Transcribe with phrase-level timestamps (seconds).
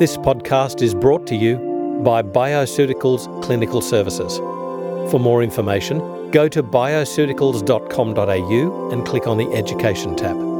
[0.00, 4.38] This podcast is brought to you by Bioceuticals Clinical Services.
[5.08, 10.53] For more information, go to bioceuticals.com.au and click on the Education tab.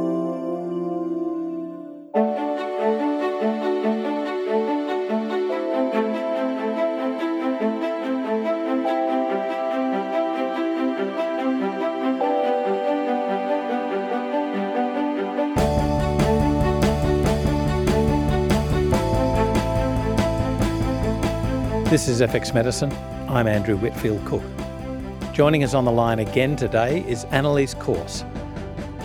[22.05, 22.93] This is FX Medicine.
[23.27, 24.43] I'm Andrew Whitfield Cook.
[25.33, 28.23] Joining us on the line again today is Annalise Corse.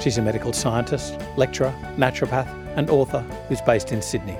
[0.02, 2.46] She's a medical scientist, lecturer, naturopath,
[2.76, 4.36] and author who's based in Sydney.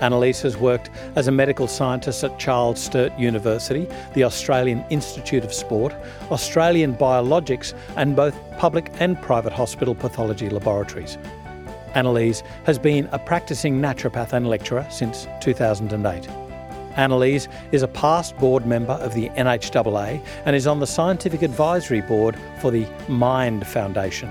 [0.00, 5.54] Annalise has worked as a medical scientist at Charles Sturt University, the Australian Institute of
[5.54, 5.94] Sport,
[6.32, 11.16] Australian Biologics, and both public and private hospital pathology laboratories.
[11.94, 16.43] Annalise has been a practicing naturopath and lecturer since 2008.
[16.96, 22.00] Annalise is a past board member of the NHAA and is on the scientific advisory
[22.00, 24.30] board for the Mind Foundation.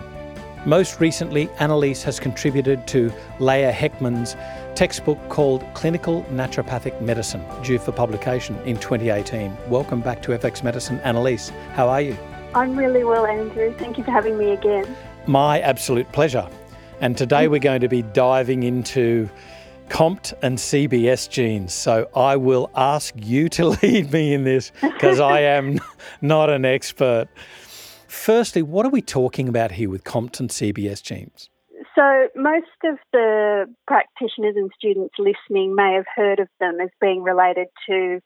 [0.65, 4.37] Most recently, Annalise has contributed to Leah Hechtman's
[4.75, 9.55] textbook called Clinical Naturopathic Medicine, due for publication in 2018.
[9.67, 11.49] Welcome back to FX Medicine, Annalise.
[11.73, 12.17] How are you?
[12.55, 13.75] I'm really well, Andrew.
[13.77, 14.95] Thank you for having me again.
[15.27, 16.47] My absolute pleasure.
[17.01, 19.29] And today we're going to be diving into
[19.93, 21.71] COMT and CBS genes.
[21.71, 25.79] So I will ask you to lead me in this because I am
[26.19, 27.27] not an expert.
[28.07, 31.49] Firstly, what are we talking about here with COMT and CBS genes?
[31.95, 37.21] So, most of the practitioners and students listening may have heard of them as being
[37.21, 38.19] related to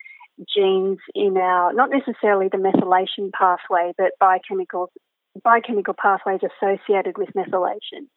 [0.55, 4.89] genes in our, not necessarily the methylation pathway, but biochemical,
[5.43, 8.07] biochemical pathways associated with methylation.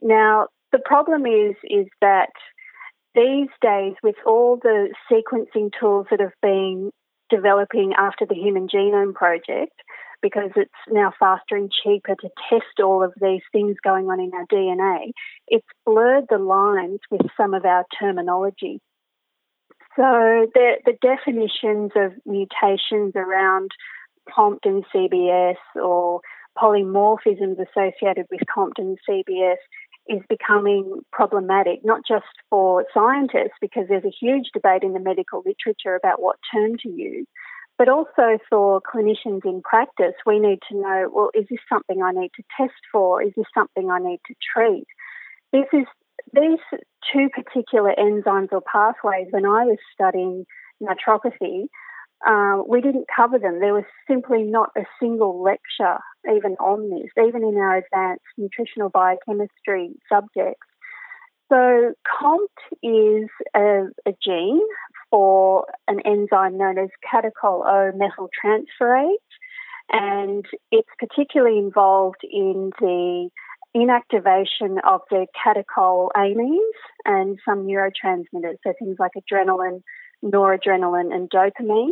[0.00, 2.30] Now, the problem is, is that
[3.14, 6.90] these days, with all the sequencing tools that have been
[7.30, 9.72] developing after the Human Genome Project,
[10.20, 14.32] because it's now faster and cheaper to test all of these things going on in
[14.32, 15.12] our DNA,
[15.48, 18.80] it's blurred the lines with some of our terminology.
[19.96, 23.70] So the, the definitions of mutations around
[24.34, 26.20] COMT and CBS or
[26.56, 29.56] polymorphisms associated with COMT and CBS
[30.08, 35.42] is becoming problematic, not just for scientists, because there's a huge debate in the medical
[35.44, 37.26] literature about what term to use,
[37.78, 40.14] but also for clinicians in practice.
[40.26, 43.22] We need to know well, is this something I need to test for?
[43.22, 44.86] Is this something I need to treat?
[45.52, 45.86] This is
[46.32, 46.58] these
[47.12, 50.46] two particular enzymes or pathways, when I was studying
[50.82, 51.66] naturopathy,
[52.26, 53.60] uh, we didn't cover them.
[53.60, 58.88] There was simply not a single lecture even on this, even in our advanced nutritional
[58.88, 60.66] biochemistry subjects.
[61.52, 62.48] So, COMT
[62.82, 64.60] is a, a gene
[65.10, 69.14] for an enzyme known as catechol O methyltransferase,
[69.92, 73.28] and it's particularly involved in the
[73.76, 76.58] inactivation of the catecholamines
[77.04, 79.82] and some neurotransmitters, so things like adrenaline,
[80.24, 81.90] noradrenaline, and dopamine.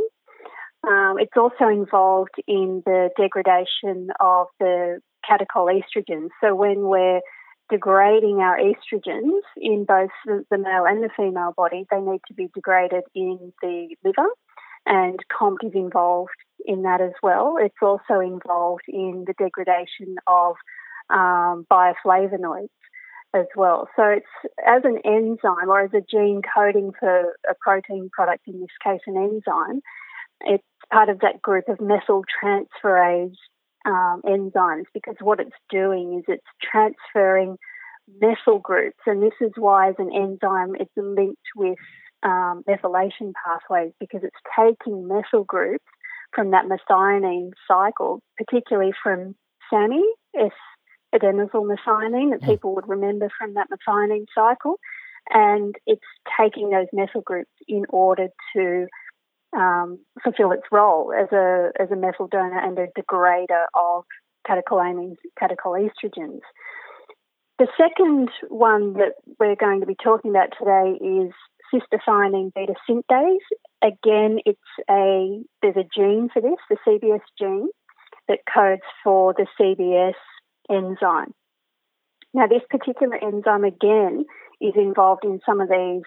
[0.87, 6.29] Um, it's also involved in the degradation of the catechol estrogens.
[6.41, 7.21] So when we're
[7.71, 12.49] degrading our estrogens in both the male and the female body, they need to be
[12.55, 14.29] degraded in the liver,
[14.85, 16.31] and COMT is involved
[16.65, 17.57] in that as well.
[17.61, 20.57] It's also involved in the degradation of
[21.11, 22.69] um, bioflavonoids
[23.35, 23.89] as well.
[23.97, 24.27] So it's
[24.67, 29.01] as an enzyme or as a gene coding for a protein product, in this case
[29.07, 29.81] an enzyme,
[30.47, 33.35] it's part of that group of methyltransferase
[33.85, 37.57] um, enzymes because what it's doing is it's transferring
[38.21, 41.79] methyl groups, and this is why, as an enzyme, it's linked with
[42.23, 45.85] um, methylation pathways because it's taking methyl groups
[46.35, 49.35] from that methionine cycle, particularly from
[49.71, 50.03] SAMe,
[50.39, 50.51] S
[51.15, 52.51] adenosyl methionine, that hmm.
[52.51, 54.79] people would remember from that methionine cycle,
[55.31, 56.01] and it's
[56.41, 58.87] taking those methyl groups in order to
[59.57, 64.05] um, fulfill its role as a as a methyl donor and a degrader of
[64.49, 66.41] catecholamines, catechoestrogens.
[67.59, 71.33] The second one that we're going to be talking about today is
[71.73, 73.37] cystathionine beta synthase.
[73.83, 74.59] Again, it's
[74.91, 77.69] a there's a gene for this, the CBS gene,
[78.29, 80.15] that codes for the CBS
[80.71, 81.35] enzyme.
[82.35, 84.25] Now, this particular enzyme again
[84.61, 86.03] is involved in some of these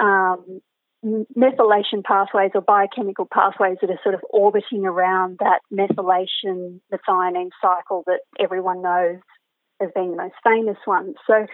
[0.00, 0.60] um,
[1.04, 8.02] methylation pathways or biochemical pathways that are sort of orbiting around that methylation methionine cycle
[8.06, 9.20] that everyone knows
[9.80, 11.14] as being the most famous one.
[11.26, 11.46] So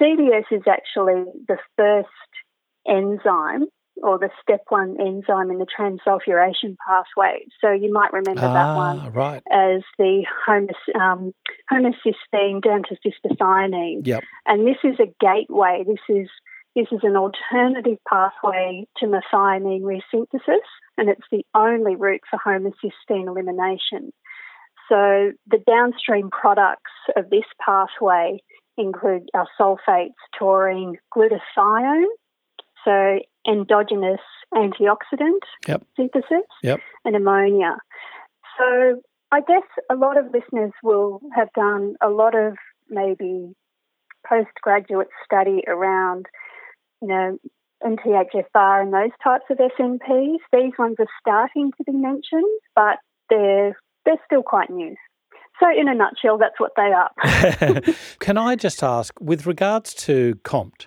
[0.00, 2.08] CBS is actually the first
[2.88, 3.66] enzyme
[4.02, 7.46] or the step one enzyme in the transsulfuration pathway.
[7.60, 9.42] So you might remember ah, that one right.
[9.50, 11.32] as the homos, um,
[11.72, 14.06] homocysteine down to cystathionine.
[14.06, 14.22] Yep.
[14.46, 15.84] And this is a gateway.
[15.86, 16.28] This is
[16.76, 20.66] this is an alternative pathway to methionine resynthesis,
[20.98, 24.12] and it's the only route for homocysteine elimination.
[24.88, 28.38] So the downstream products of this pathway
[28.76, 32.04] include our sulfates, taurine, glutathione,
[32.84, 33.18] so
[33.48, 34.20] endogenous
[34.54, 35.82] antioxidant yep.
[35.96, 36.80] synthesis, yep.
[37.04, 37.78] and ammonia.
[38.58, 39.00] So
[39.32, 42.54] I guess a lot of listeners will have done a lot of
[42.88, 43.54] maybe
[44.28, 46.26] postgraduate study around,
[47.02, 47.38] you know,
[47.84, 50.38] MTHFR and those types of SNPs.
[50.52, 52.98] These ones are starting to be mentioned, but
[53.30, 54.94] they're they're still quite new.
[55.60, 57.80] So, in a nutshell, that's what they are.
[58.18, 60.86] Can I just ask, with regards to COMT,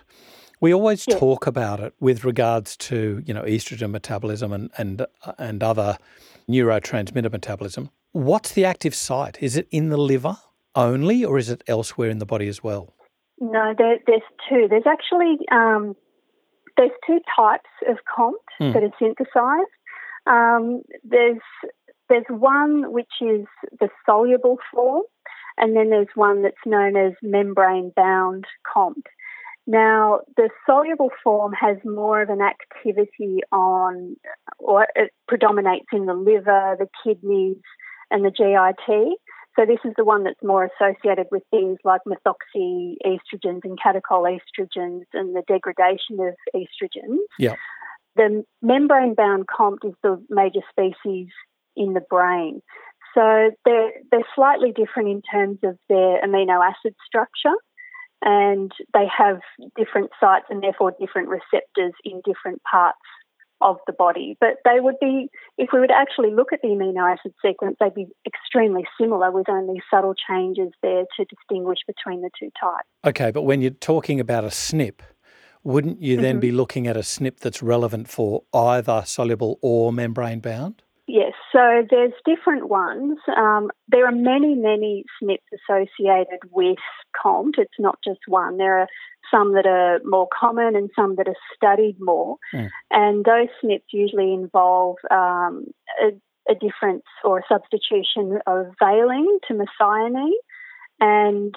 [0.60, 1.18] we always yes.
[1.18, 5.06] talk about it with regards to you know estrogen metabolism and and
[5.38, 5.98] and other
[6.48, 7.90] neurotransmitter metabolism.
[8.12, 9.38] What's the active site?
[9.40, 10.36] Is it in the liver
[10.74, 12.94] only, or is it elsewhere in the body as well?
[13.40, 14.66] No, there, there's two.
[14.68, 15.94] There's actually um,
[16.76, 18.72] there's two types of COMT mm.
[18.72, 19.70] that are synthesized.
[20.26, 21.40] Um, there's
[22.08, 23.46] there's one which is
[23.78, 25.02] the soluble form,
[25.56, 28.44] and then there's one that's known as membrane bound
[28.74, 29.04] COMT.
[29.66, 34.16] Now, the soluble form has more of an activity on,
[34.58, 37.58] or it predominates in the liver, the kidneys,
[38.10, 39.18] and the GIT.
[39.60, 44.24] So this is the one that's more associated with things like methoxy estrogens and catechol
[44.24, 47.18] estrogens and the degradation of estrogens.
[47.38, 47.56] Yeah.
[48.16, 51.28] The membrane bound COMT is the major species
[51.76, 52.62] in the brain.
[53.14, 57.54] So they're, they're slightly different in terms of their amino acid structure
[58.22, 59.40] and they have
[59.76, 62.98] different sites and therefore different receptors in different parts
[63.60, 64.36] of the body.
[64.40, 65.28] But they would be,
[65.58, 69.48] if we would actually look at the amino acid sequence, they'd be extremely similar with
[69.48, 72.88] only subtle changes there to distinguish between the two types.
[73.04, 75.00] Okay, but when you're talking about a SNP,
[75.62, 76.40] wouldn't you then mm-hmm.
[76.40, 80.82] be looking at a SNP that's relevant for either soluble or membrane bound?
[81.12, 83.18] Yes, so there's different ones.
[83.36, 86.78] Um, there are many, many SNPs associated with
[87.20, 87.54] COMT.
[87.58, 88.58] It's not just one.
[88.58, 88.86] There are
[89.28, 92.36] some that are more common and some that are studied more.
[92.54, 92.68] Mm.
[92.92, 95.64] And those SNPs usually involve um,
[96.00, 96.12] a,
[96.48, 100.30] a, difference or a substitution of valine to methionine.
[101.00, 101.56] And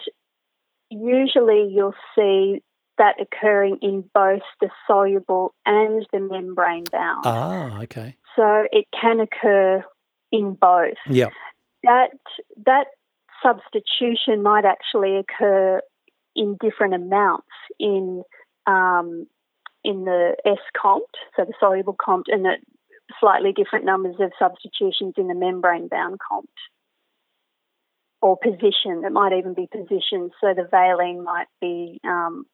[0.90, 2.64] usually you'll see
[2.98, 7.24] that occurring in both the soluble and the membrane bound.
[7.26, 8.16] Ah, okay.
[8.36, 9.84] So it can occur
[10.32, 10.98] in both.
[11.10, 11.30] Yeah.
[11.84, 12.10] That
[12.66, 12.88] that
[13.44, 15.82] substitution might actually occur
[16.36, 17.48] in different amounts
[17.80, 18.24] in
[18.66, 19.28] um,
[19.84, 21.02] in the S COMT,
[21.36, 22.56] so the soluble COMT, and the
[23.20, 26.48] slightly different numbers of substitutions in the membrane bound COMT.
[28.22, 30.32] Or position, it might even be position.
[30.40, 32.46] So the valine might be um,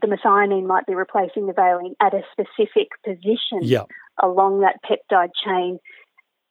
[0.00, 3.84] the methionine might be replacing the valine at a specific position yeah.
[4.20, 5.78] Along that peptide chain,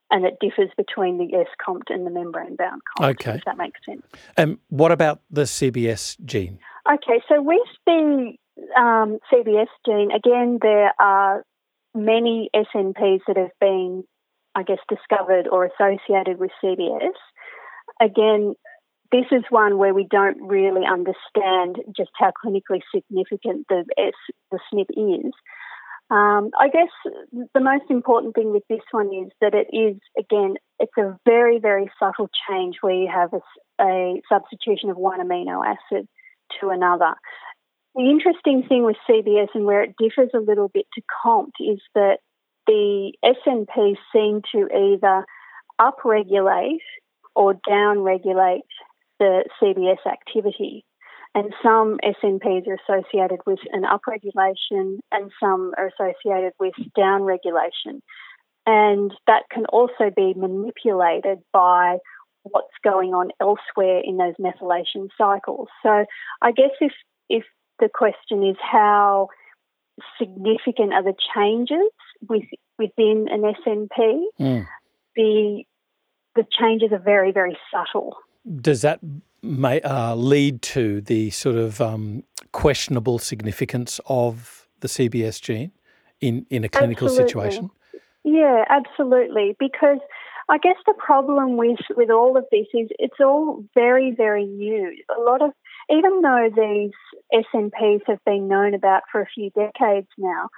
[0.09, 3.09] and it differs between the S COMT and the membrane bound COMT.
[3.11, 3.31] Okay.
[3.35, 4.05] If that makes sense.
[4.37, 6.59] And what about the CBS gene?
[6.91, 8.33] Okay, so with the
[8.77, 11.43] um, CBS gene, again, there are
[11.93, 14.03] many SNPs that have been,
[14.55, 17.11] I guess, discovered or associated with CBS.
[18.01, 18.55] Again,
[19.11, 24.13] this is one where we don't really understand just how clinically significant the S,
[24.51, 25.33] the SNP is.
[26.11, 26.89] Um, I guess
[27.53, 31.57] the most important thing with this one is that it is, again, it's a very,
[31.57, 33.39] very subtle change where you have a,
[33.81, 36.09] a substitution of one amino acid
[36.59, 37.13] to another.
[37.95, 41.79] The interesting thing with CBS and where it differs a little bit to COMT is
[41.95, 42.17] that
[42.67, 45.25] the SNPs seem to either
[45.79, 46.83] upregulate
[47.35, 48.67] or downregulate
[49.17, 50.83] the CBS activity.
[51.33, 58.01] And some SNPs are associated with an upregulation and some are associated with downregulation.
[58.65, 61.97] And that can also be manipulated by
[62.43, 65.69] what's going on elsewhere in those methylation cycles.
[65.83, 66.05] So
[66.41, 66.91] I guess if
[67.29, 67.43] if
[67.79, 69.29] the question is how
[70.19, 71.91] significant are the changes
[72.27, 72.43] with,
[72.77, 74.67] within an SNP, mm.
[75.15, 75.63] the
[76.35, 78.17] the changes are very very subtle
[78.59, 78.99] does that
[79.43, 85.71] may, uh, lead to the sort of um, questionable significance of the CBS gene
[86.19, 87.29] in, in a clinical absolutely.
[87.29, 87.71] situation?
[88.23, 89.55] Yeah, absolutely.
[89.59, 89.99] Because
[90.49, 94.95] I guess the problem with, with all of this is it's all very, very new.
[95.17, 95.51] A lot of,
[95.89, 96.91] even though these
[97.33, 100.49] SNPs have been known about for a few decades now,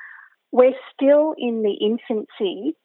[0.51, 2.75] we're still in the infancy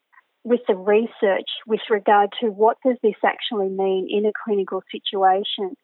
[0.48, 5.76] with the research with regard to what does this actually mean in a clinical situation.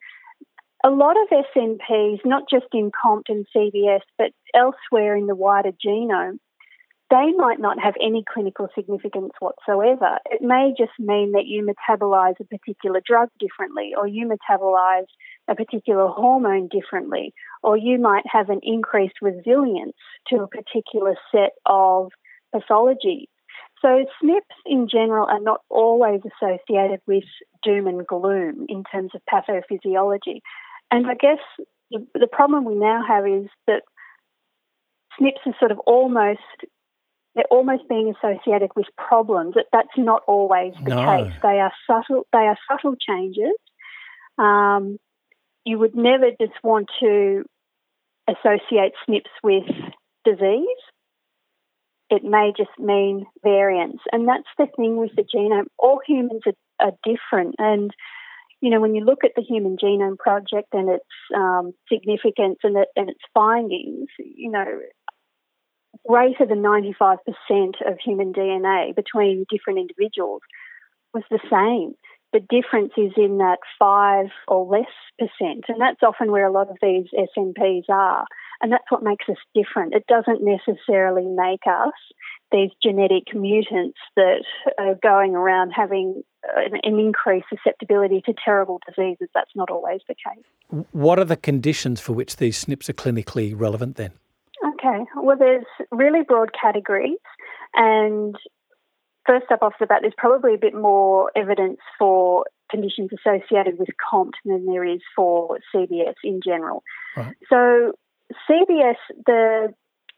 [0.83, 5.71] A lot of SNPs, not just in COMT and CBS, but elsewhere in the wider
[5.71, 6.39] genome,
[7.11, 10.17] they might not have any clinical significance whatsoever.
[10.25, 15.05] It may just mean that you metabolize a particular drug differently, or you metabolize
[15.47, 19.95] a particular hormone differently, or you might have an increased resilience
[20.29, 22.09] to a particular set of
[22.53, 23.27] pathologies.
[23.81, 27.23] So, SNPs in general are not always associated with
[27.63, 30.41] doom and gloom in terms of pathophysiology.
[30.91, 31.39] And I guess
[31.91, 33.83] the, the problem we now have is that
[35.19, 36.39] SNPs are sort of almost
[37.35, 39.55] they're almost being associated with problems.
[39.55, 41.05] That that's not always the no.
[41.05, 41.33] case.
[41.41, 42.25] They are subtle.
[42.31, 43.55] They are subtle changes.
[44.37, 44.97] Um,
[45.65, 47.43] you would never just want to
[48.27, 49.65] associate SNPs with
[50.23, 50.67] disease.
[52.09, 55.65] It may just mean variance, and that's the thing with the genome.
[55.79, 57.91] All humans are, are different, and
[58.61, 62.77] you know when you look at the Human Genome Project and its um, significance and,
[62.77, 64.65] it, and its findings, you know
[66.07, 67.17] greater than 95%
[67.85, 70.41] of human DNA between different individuals
[71.13, 71.95] was the same.
[72.33, 76.69] The difference is in that 5 or less percent, and that's often where a lot
[76.69, 77.05] of these
[77.37, 78.25] SNPs are.
[78.65, 79.93] And that's what makes us different.
[79.93, 81.93] It doesn't necessarily make us
[82.51, 84.43] these genetic mutants that
[84.79, 89.29] are going around having uh, an, increased susceptibility to terrible diseases.
[89.35, 90.83] That's not always the case.
[90.93, 94.13] What are the conditions for which these SNPs are clinically relevant then?
[94.65, 97.19] Okay, well, there's really broad categories,
[97.75, 98.35] and
[99.27, 103.89] first up off the bat, there's probably a bit more evidence for conditions associated with
[104.11, 106.81] COMT than there is for CBS in general.
[107.15, 107.35] Right.
[107.47, 107.93] So,
[108.49, 109.73] CBS, the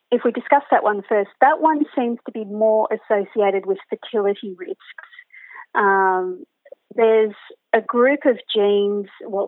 [0.10, 4.56] if we discuss that one first, that one seems to be more associated with fertility
[4.58, 4.80] risks.
[5.76, 6.46] Um,
[6.96, 7.36] there's
[7.74, 9.48] a group of genes, well,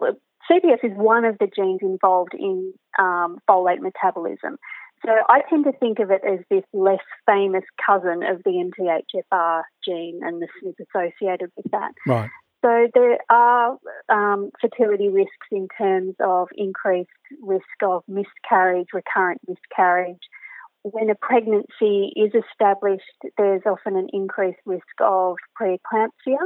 [0.52, 4.58] CBS is one of the genes involved in um, folate metabolism.
[5.06, 9.62] So I tend to think of it as this less famous cousin of the MTHFR
[9.86, 11.94] gene and the SNP associated with that.
[12.06, 12.30] Right.
[12.64, 13.78] So there are
[14.10, 17.10] um, fertility risks in terms of increased
[17.42, 20.20] risk of miscarriage, recurrent miscarriage.
[20.84, 23.04] When a pregnancy is established,
[23.38, 26.38] there's often an increased risk of preeclampsia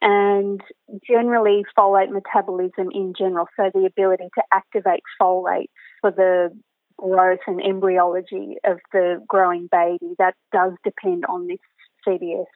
[0.00, 0.60] and
[1.08, 5.70] generally folate metabolism in general, so the ability to activate folate
[6.00, 6.50] for the
[6.96, 11.58] growth and embryology of the growing baby, that does depend on this
[12.06, 12.46] CBS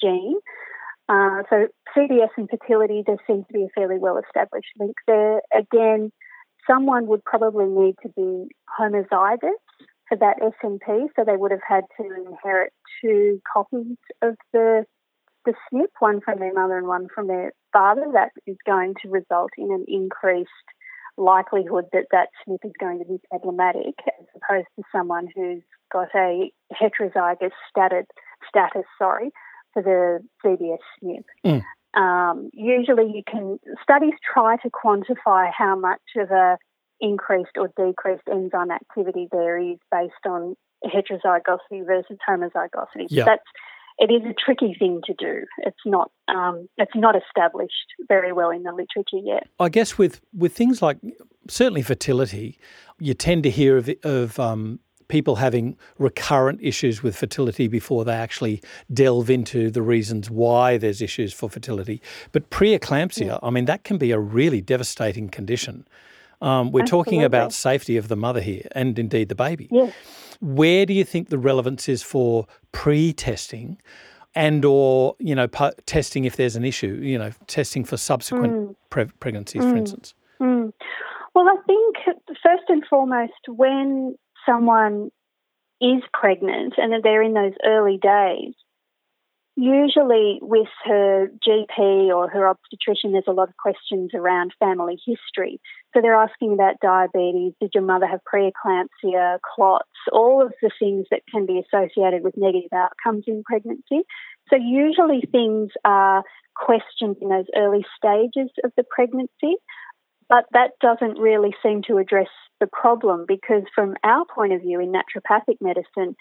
[0.00, 0.38] gene.
[1.08, 5.40] Uh, so CBS and fertility, there seems to be a fairly well established link there.
[5.54, 6.10] Again,
[6.66, 9.52] someone would probably need to be homozygous
[10.08, 14.84] for that SNP, so they would have had to inherit two copies of the
[15.44, 18.06] the SNP, one from their mother and one from their father.
[18.12, 20.48] That is going to result in an increased
[21.18, 26.08] likelihood that that SNP is going to be problematic as opposed to someone who's got
[26.14, 28.06] a heterozygous status,
[28.48, 29.30] status sorry,
[29.74, 31.24] for the CBS SNP.
[31.44, 31.62] Mm.
[31.94, 36.56] Um, usually you can, studies try to quantify how much of a
[37.00, 43.08] increased or decreased enzyme activity there is based on heterozygosity versus homozygosity.
[43.24, 43.42] That's
[43.98, 45.44] it is a tricky thing to do.
[45.58, 49.46] It's not um, it's not established very well in the literature yet.
[49.60, 50.98] I guess with with things like
[51.48, 52.58] certainly fertility,
[52.98, 58.14] you tend to hear of, of um, people having recurrent issues with fertility before they
[58.14, 62.00] actually delve into the reasons why there's issues for fertility.
[62.32, 63.38] But preeclampsia, yeah.
[63.42, 65.86] I mean, that can be a really devastating condition.
[66.40, 67.04] Um, we're Absolutely.
[67.04, 69.68] talking about safety of the mother here and indeed the baby.
[69.70, 69.94] Yes.
[70.40, 73.78] Where do you think the relevance is for pre-testing
[74.34, 75.46] and or you know
[75.86, 78.76] testing if there's an issue you know testing for subsequent mm.
[78.90, 79.70] pre- pregnancies mm.
[79.70, 80.72] for instance mm.
[81.34, 81.96] well i think
[82.42, 85.10] first and foremost when someone
[85.80, 88.54] is pregnant and that they're in those early days
[89.56, 95.60] Usually, with her GP or her obstetrician, there's a lot of questions around family history.
[95.92, 101.06] So they're asking about diabetes, did your mother have preeclampsia, clots, all of the things
[101.12, 104.02] that can be associated with negative outcomes in pregnancy.
[104.50, 106.24] So usually things are
[106.56, 109.54] questioned in those early stages of the pregnancy,
[110.28, 112.28] but that doesn't really seem to address
[112.60, 116.16] the problem because, from our point of view in naturopathic medicine,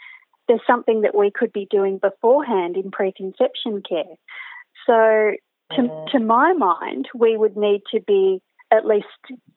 [0.48, 4.16] there's something that we could be doing beforehand in preconception care.
[4.86, 5.32] So,
[5.76, 8.42] to, to my mind, we would need to be
[8.74, 9.06] at least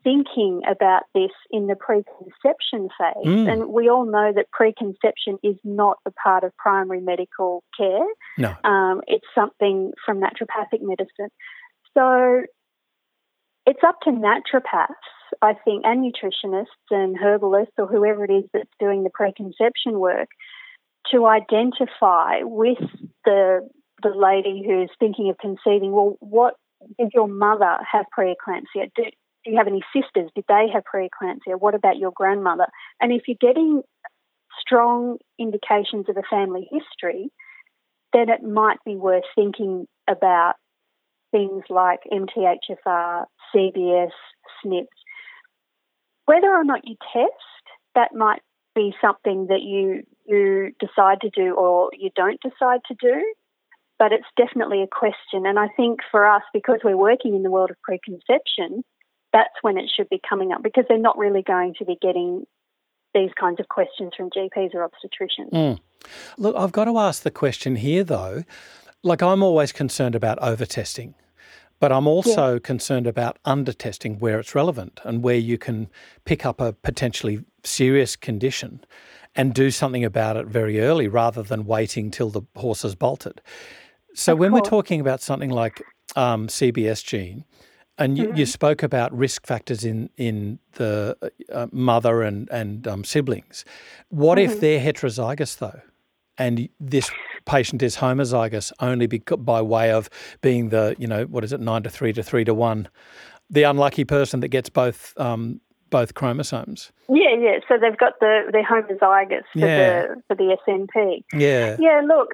[0.05, 3.25] thinking about this in the preconception phase.
[3.25, 3.51] Mm.
[3.51, 8.07] And we all know that preconception is not a part of primary medical care.
[8.37, 8.55] No.
[8.65, 11.31] Um, it's something from naturopathic medicine.
[11.95, 12.43] So
[13.65, 14.95] it's up to naturopaths,
[15.43, 20.29] I think, and nutritionists and herbalists or whoever it is that's doing the preconception work
[21.13, 22.79] to identify with
[23.25, 23.69] the
[24.03, 26.55] the lady who's thinking of conceiving, well, what
[26.99, 28.91] did your mother have preeclampsia?
[28.95, 30.31] Do, do you have any sisters?
[30.35, 31.59] Did they have preeclampsia?
[31.59, 32.67] What about your grandmother?
[33.01, 33.83] And if you're getting
[34.61, 37.31] strong indications of a family history,
[38.13, 40.55] then it might be worth thinking about
[41.31, 43.25] things like MTHFR,
[43.55, 44.11] CBS,
[44.65, 44.87] SNPs.
[46.27, 47.33] Whether or not you test,
[47.95, 48.43] that might
[48.75, 53.23] be something that you you decide to do or you don't decide to do
[53.99, 55.47] but it's definitely a question.
[55.47, 58.85] And I think for us, because we're working in the world of preconception,
[59.33, 62.45] that's when it should be coming up because they're not really going to be getting
[63.15, 65.53] these kinds of questions from GPs or obstetricians.
[65.53, 65.79] Mm.
[66.37, 68.45] Look, I've got to ask the question here though.
[69.03, 71.15] Like, I'm always concerned about over testing.
[71.79, 72.59] But I'm also yeah.
[72.61, 75.89] concerned about under testing where it's relevant and where you can
[76.25, 78.85] pick up a potentially serious condition
[79.35, 83.43] and do something about it very early rather than waiting till the horse has bolted.
[84.15, 84.63] So of when course.
[84.63, 85.83] we're talking about something like
[86.17, 87.45] um, CBS gene,
[87.99, 88.37] and you, mm-hmm.
[88.37, 91.17] you, spoke about risk factors in in the
[91.53, 93.65] uh, mother and and um, siblings.
[94.09, 94.53] What mm-hmm.
[94.53, 95.81] if they're heterozygous though,
[96.39, 97.11] and this
[97.47, 100.11] patient is homozygous only by way of
[100.43, 102.89] being the you know what is it nine to three to three to one,
[103.49, 106.93] the unlucky person that gets both um, both chromosomes.
[107.09, 107.59] Yeah, yeah.
[107.69, 110.03] So they've got the the homozygous for yeah.
[110.03, 111.25] the for the SNP.
[111.33, 111.77] Yeah.
[111.79, 112.03] Yeah.
[112.05, 112.31] Look.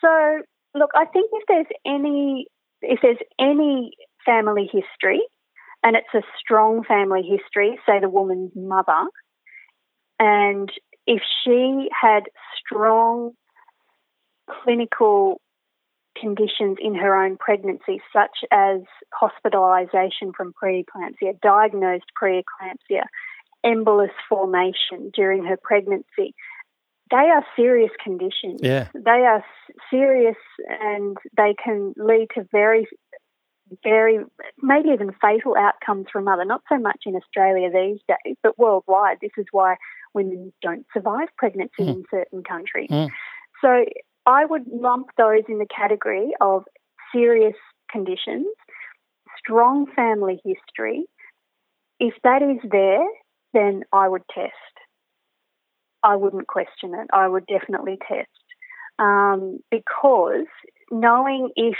[0.00, 0.42] So
[0.74, 2.46] Look, I think if there's any
[2.82, 3.92] if there's any
[4.26, 5.22] family history,
[5.82, 9.04] and it's a strong family history, say the woman's mother,
[10.18, 10.68] and
[11.06, 12.24] if she had
[12.58, 13.32] strong
[14.48, 15.40] clinical
[16.18, 18.80] conditions in her own pregnancy, such as
[19.20, 23.04] hospitalisation from preeclampsia, diagnosed preeclampsia,
[23.64, 26.34] embolus formation during her pregnancy,
[27.10, 28.60] they are serious conditions.
[28.62, 28.88] Yeah.
[28.94, 29.44] They are
[29.90, 30.36] serious
[30.68, 32.86] and they can lead to very,
[33.82, 34.20] very,
[34.62, 36.44] maybe even fatal outcomes for a mother.
[36.44, 39.18] Not so much in Australia these days, but worldwide.
[39.20, 39.76] This is why
[40.14, 41.88] women don't survive pregnancy mm.
[41.88, 42.90] in certain countries.
[42.90, 43.10] Mm.
[43.60, 43.84] So
[44.26, 46.64] I would lump those in the category of
[47.14, 47.56] serious
[47.90, 48.46] conditions,
[49.38, 51.04] strong family history.
[52.00, 53.06] If that is there,
[53.52, 54.52] then I would test.
[56.02, 57.08] I wouldn't question it.
[57.12, 58.28] I would definitely test
[58.98, 60.46] um, because
[60.90, 61.76] knowing if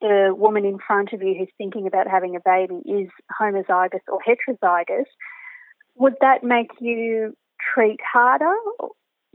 [0.00, 3.08] the woman in front of you who's thinking about having a baby is
[3.40, 5.04] homozygous or heterozygous,
[5.96, 7.34] would that make you
[7.74, 8.54] treat harder?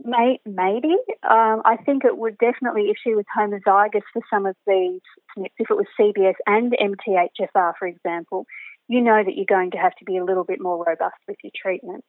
[0.03, 0.95] May, maybe.
[1.23, 4.99] Um, I think it would definitely, if she was homozygous for some of these
[5.38, 8.45] SNPs, if it was CBS and MTHFR, for example,
[8.88, 11.38] you know that you're going to have to be a little bit more robust with
[11.43, 12.03] your treatment.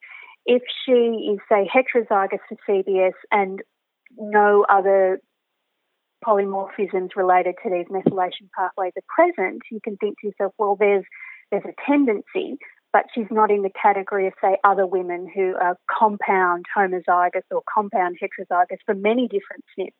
[0.45, 3.61] If she is, say, heterozygous for CBS and
[4.17, 5.21] no other
[6.25, 11.05] polymorphisms related to these methylation pathways are present, you can think to yourself, well, there's
[11.51, 12.59] there's a tendency,
[12.97, 17.61] but she's not in the category of, say, other women who are compound homozygous or
[17.71, 19.93] compound heterozygous for many different SNPs.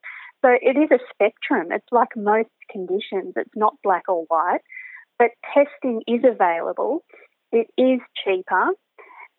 [0.43, 1.69] So it is a spectrum.
[1.73, 3.35] It's like most conditions.
[3.37, 4.63] It's not black or white,
[5.19, 7.05] but testing is available.
[7.53, 8.69] It is cheaper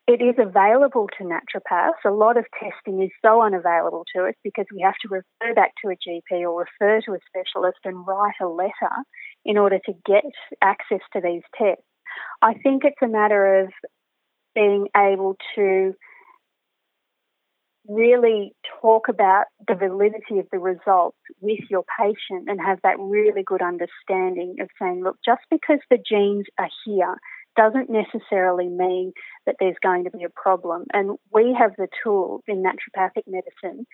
[0.07, 2.05] it is available to naturopaths.
[2.05, 5.73] A lot of testing is so unavailable to us because we have to refer back
[5.83, 8.95] to a GP or refer to a specialist and write a letter
[9.43, 10.23] in order to get
[10.61, 11.83] access to these tests.
[12.41, 13.69] I think it's a matter of
[14.55, 15.93] being able to
[17.87, 23.43] really talk about the validity of the results with your patient and have that really
[23.43, 27.17] good understanding of saying, look, just because the genes are here
[27.55, 29.13] doesn't necessarily mean
[29.45, 30.85] that there's going to be a problem.
[30.93, 33.87] And we have the tools in naturopathic medicine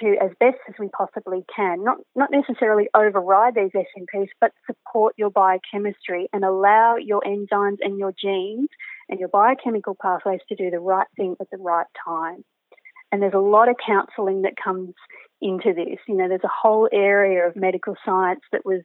[0.00, 5.14] to, as best as we possibly can, not, not necessarily override these SNPs, but support
[5.16, 8.68] your biochemistry and allow your enzymes and your genes
[9.08, 12.44] and your biochemical pathways to do the right thing at the right time.
[13.10, 14.94] And there's a lot of counselling that comes
[15.40, 15.98] into this.
[16.06, 18.82] You know, there's a whole area of medical science that was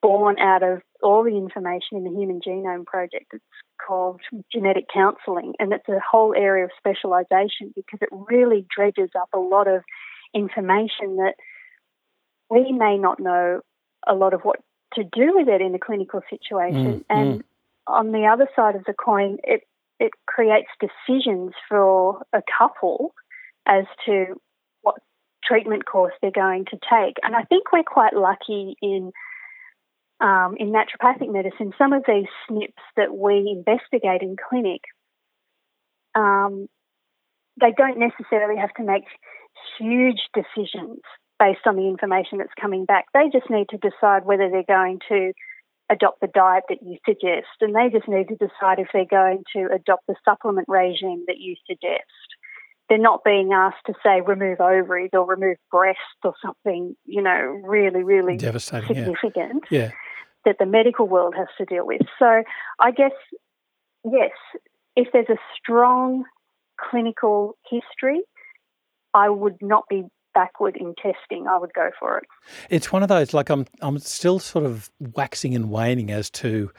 [0.00, 3.26] born out of all the information in the Human Genome Project.
[3.32, 3.44] It's
[3.86, 4.20] called
[4.52, 9.38] genetic counselling, and it's a whole area of specialisation because it really dredges up a
[9.38, 9.82] lot of
[10.34, 11.34] information that
[12.50, 13.60] we may not know
[14.06, 14.60] a lot of what
[14.94, 17.00] to do with it in a clinical situation.
[17.00, 17.44] Mm, and mm.
[17.86, 19.62] on the other side of the coin, it
[19.98, 23.14] it creates decisions for a couple
[23.66, 24.40] as to
[24.82, 24.96] what
[25.44, 27.16] treatment course they're going to take.
[27.22, 29.12] And I think we're quite lucky in
[30.20, 31.72] um, in naturopathic medicine.
[31.78, 34.82] Some of these SNPs that we investigate in clinic,
[36.14, 36.68] um,
[37.60, 39.04] they don't necessarily have to make
[39.82, 41.00] huge decisions
[41.38, 43.06] based on the information that's coming back.
[43.12, 45.32] They just need to decide whether they're going to
[45.90, 49.42] adopt the diet that you suggest, and they just need to decide if they're going
[49.54, 52.04] to adopt the supplement regime that you suggest.
[52.88, 57.60] They're not being asked to say remove ovaries or remove breasts or something, you know,
[57.64, 59.80] really, really devastating, significant yeah.
[59.80, 59.90] yeah.
[60.44, 62.02] that the medical world has to deal with.
[62.18, 62.42] So
[62.78, 63.12] I guess
[64.04, 64.32] yes,
[64.96, 66.24] if there's a strong
[66.78, 68.20] clinical history,
[69.14, 72.24] I would not be backward in testing, I would go for it.
[72.70, 76.70] It's one of those like I'm I'm still sort of waxing and waning as to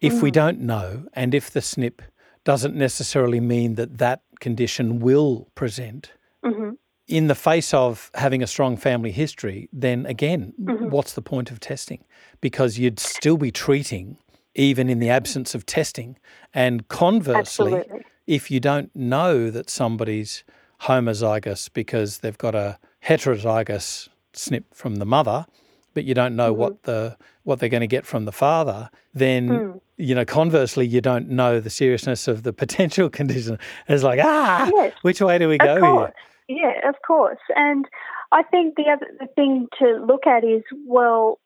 [0.00, 0.22] if mm.
[0.22, 2.00] we don't know and if the SNP
[2.44, 6.12] doesn't necessarily mean that that condition will present.
[6.44, 6.70] Mm-hmm.
[7.08, 10.90] In the face of having a strong family history, then again, mm-hmm.
[10.90, 12.04] what's the point of testing?
[12.40, 14.18] Because you'd still be treating
[14.54, 16.18] even in the absence of testing.
[16.52, 18.06] And conversely, Absolutely.
[18.26, 20.42] if you don't know that somebody's
[20.82, 25.46] homozygous because they've got a heterozygous SNP from the mother,
[25.94, 26.60] but you don't know mm-hmm.
[26.60, 29.80] what the what they're going to get from the father, then mm.
[29.96, 33.58] you know conversely you don't know the seriousness of the potential condition.
[33.88, 34.94] It's like ah, yes.
[35.02, 36.12] which way do we go here?
[36.48, 37.40] Yeah, of course.
[37.56, 37.86] And
[38.32, 41.38] I think the other the thing to look at is well,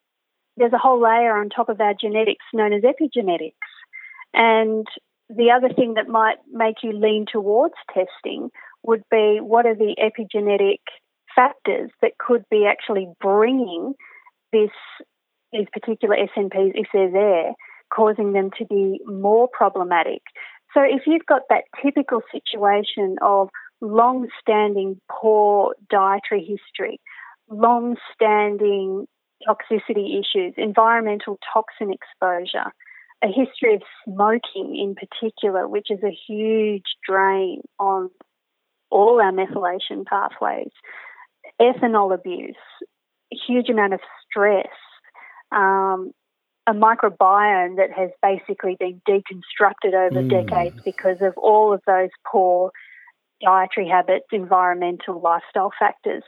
[0.56, 3.52] there's a whole layer on top of our genetics known as epigenetics,
[4.34, 4.86] and
[5.28, 8.50] the other thing that might make you lean towards testing
[8.82, 10.78] would be what are the epigenetic
[11.34, 13.94] factors that could be actually bringing
[14.52, 14.70] this
[15.52, 17.52] these particular SNPs, if they're there,
[17.92, 20.22] causing them to be more problematic.
[20.72, 23.48] So if you've got that typical situation of
[23.80, 27.00] long-standing poor dietary history,
[27.48, 29.06] long-standing
[29.48, 32.70] toxicity issues, environmental toxin exposure,
[33.22, 38.10] a history of smoking in particular, which is a huge drain on
[38.90, 40.70] all our methylation pathways,
[41.60, 42.56] ethanol abuse,
[43.32, 44.68] a huge amount of stress,
[45.52, 46.12] um,
[46.66, 50.30] a microbiome that has basically been deconstructed over mm.
[50.30, 52.70] decades because of all of those poor
[53.42, 56.22] dietary habits, environmental, lifestyle factors.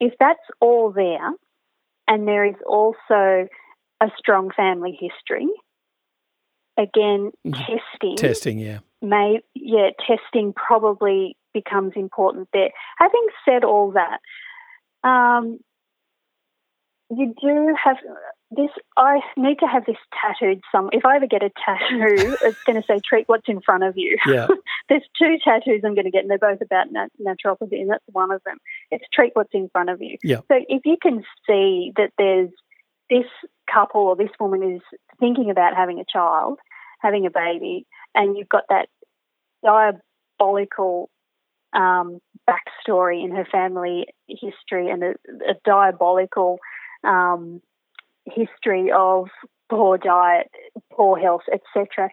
[0.00, 1.30] If that's all there,
[2.08, 3.48] and there is also
[4.00, 5.48] a strong family history,
[6.76, 7.52] again, mm.
[7.52, 8.16] testing.
[8.16, 8.78] Testing, yeah.
[9.02, 12.70] May yeah, testing probably becomes important there.
[12.98, 14.20] Having said all that,
[15.08, 15.58] um,
[17.10, 17.96] you do have
[18.50, 18.70] this.
[18.96, 20.90] I need to have this tattooed some.
[20.92, 23.96] If I ever get a tattoo, it's going to say "treat what's in front of
[23.96, 24.48] you." Yeah.
[24.88, 28.04] There's two tattoos I'm going to get, and they're both about nat- naturopathy, and that's
[28.12, 28.58] one of them.
[28.90, 30.40] It's "treat what's in front of you." Yeah.
[30.48, 32.50] So if you can see that there's
[33.08, 33.26] this
[33.72, 34.82] couple or this woman is
[35.18, 36.58] thinking about having a child,
[37.00, 38.88] having a baby, and you've got that
[39.64, 41.08] diabolical
[41.76, 45.14] um, backstory in her family history and a,
[45.48, 46.58] a diabolical
[47.04, 47.60] um,
[48.24, 49.28] history of
[49.68, 50.50] poor diet,
[50.92, 52.10] poor health, etc.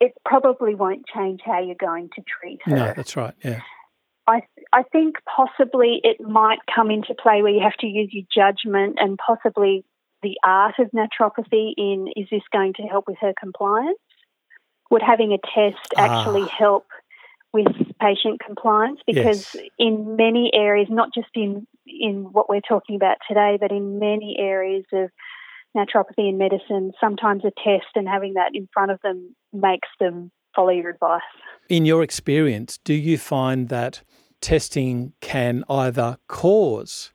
[0.00, 2.74] It probably won't change how you're going to treat her.
[2.74, 3.34] No, that's right.
[3.44, 3.60] Yeah.
[4.26, 8.24] I I think possibly it might come into play where you have to use your
[8.32, 9.84] judgment and possibly
[10.22, 13.98] the art of naturopathy in is this going to help with her compliance?
[14.90, 16.56] Would having a test actually ah.
[16.58, 16.86] help
[17.52, 17.66] with
[18.00, 19.66] patient compliance because yes.
[19.78, 24.36] in many areas, not just in in what we're talking about today, but in many
[24.38, 25.10] areas of
[25.76, 30.30] naturopathy and medicine, sometimes a test and having that in front of them makes them
[30.54, 31.20] follow your advice.
[31.68, 34.02] In your experience, do you find that
[34.40, 37.12] testing can either cause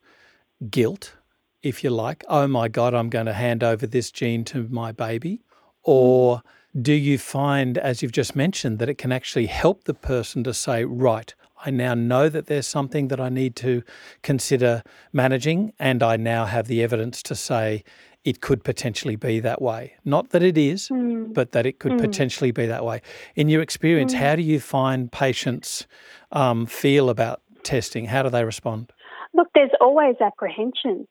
[0.70, 1.16] guilt,
[1.62, 4.92] if you like, oh my God, I'm going to hand over this gene to my
[4.92, 5.42] baby,
[5.84, 6.42] or
[6.80, 10.54] do you find, as you've just mentioned, that it can actually help the person to
[10.54, 11.34] say, right,
[11.66, 13.82] I now know that there's something that I need to
[14.22, 14.84] consider
[15.14, 17.84] managing, and I now have the evidence to say
[18.26, 19.94] it could potentially be that way.
[20.04, 21.34] Not that it is, mm.
[21.34, 22.02] but that it could mm.
[22.02, 23.02] potentially be that way.
[23.36, 24.18] In your experience, mm.
[24.18, 25.88] how do you find patients
[26.32, 28.06] um, feel about testing?
[28.06, 28.92] How do they respond?
[29.34, 31.08] Look, there's always apprehension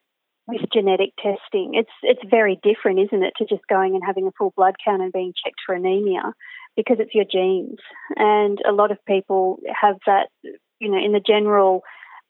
[0.46, 1.72] with genetic testing.
[1.74, 5.02] It's it's very different, isn't it, to just going and having a full blood count
[5.02, 6.33] and being checked for anemia
[6.76, 7.78] because it's your genes.
[8.16, 10.28] And a lot of people have that,
[10.80, 11.83] you know, in the general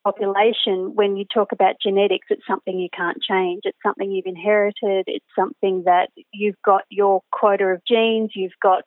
[0.04, 3.62] population, when you talk about genetics, it's something you can't change.
[3.64, 5.04] It's something you've inherited.
[5.06, 8.30] It's something that you've got your quota of genes.
[8.34, 8.82] You've got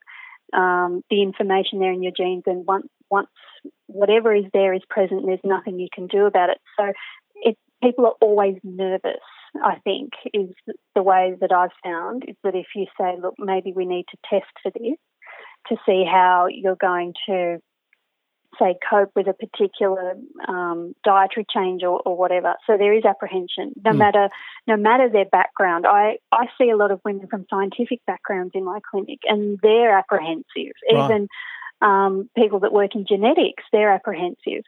[0.54, 3.28] um, the information there in your genes, and once once
[3.88, 6.58] whatever is there is present, there's nothing you can do about it.
[6.80, 6.94] So,
[7.82, 9.22] people are always nervous.
[9.64, 10.50] I think is
[10.96, 14.18] the way that I've found is that if you say, look, maybe we need to
[14.30, 14.98] test for this
[15.70, 17.60] to see how you're going to
[18.60, 20.16] say cope with a particular
[20.48, 22.56] um, dietary change or, or, whatever.
[22.66, 23.98] So there is apprehension, no mm.
[23.98, 24.30] matter
[24.68, 25.86] no matter their background.
[25.88, 29.98] I, I see a lot of women from scientific backgrounds in my clinic, and they're
[29.98, 30.74] apprehensive.
[30.92, 31.06] Right.
[31.06, 31.28] Even
[31.82, 34.64] um, people that work in genetics, they're apprehensive.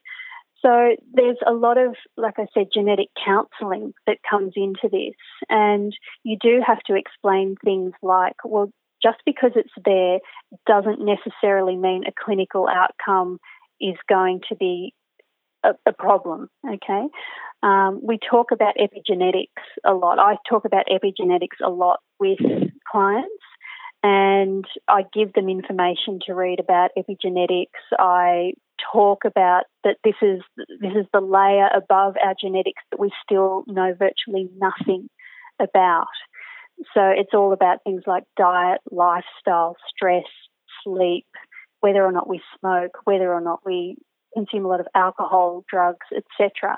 [0.62, 5.16] So there's a lot of, like I said, genetic counselling that comes into this,
[5.50, 5.94] and
[6.24, 10.20] you do have to explain things like, well, just because it's there
[10.68, 13.40] doesn't necessarily mean a clinical outcome
[13.80, 14.94] is going to be
[15.64, 16.50] a, a problem.
[16.68, 17.06] Okay,
[17.64, 20.20] um, we talk about epigenetics a lot.
[20.20, 22.40] I talk about epigenetics a lot with
[22.92, 23.44] clients,
[24.04, 27.68] and I give them information to read about epigenetics.
[27.98, 28.54] I
[28.92, 30.42] talk about that this is
[30.82, 35.10] this is the layer above our genetics that we still know virtually nothing
[35.60, 36.08] about.
[36.94, 40.24] So it's all about things like diet, lifestyle, stress,
[40.84, 41.26] sleep,
[41.82, 43.98] whether or not we smoke, whether or not we
[44.34, 46.78] consume a lot of alcohol, drugs, etc.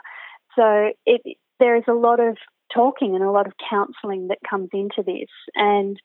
[0.58, 2.38] So it, there is a lot of
[2.74, 5.30] talking and a lot of counselling that comes into this.
[5.56, 5.98] And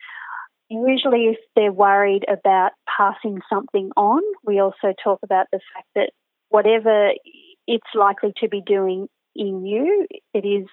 [0.69, 6.11] usually, if they're worried about passing something on, we also talk about the fact that
[6.49, 7.11] whatever
[7.67, 10.69] it's likely to be doing in you, it is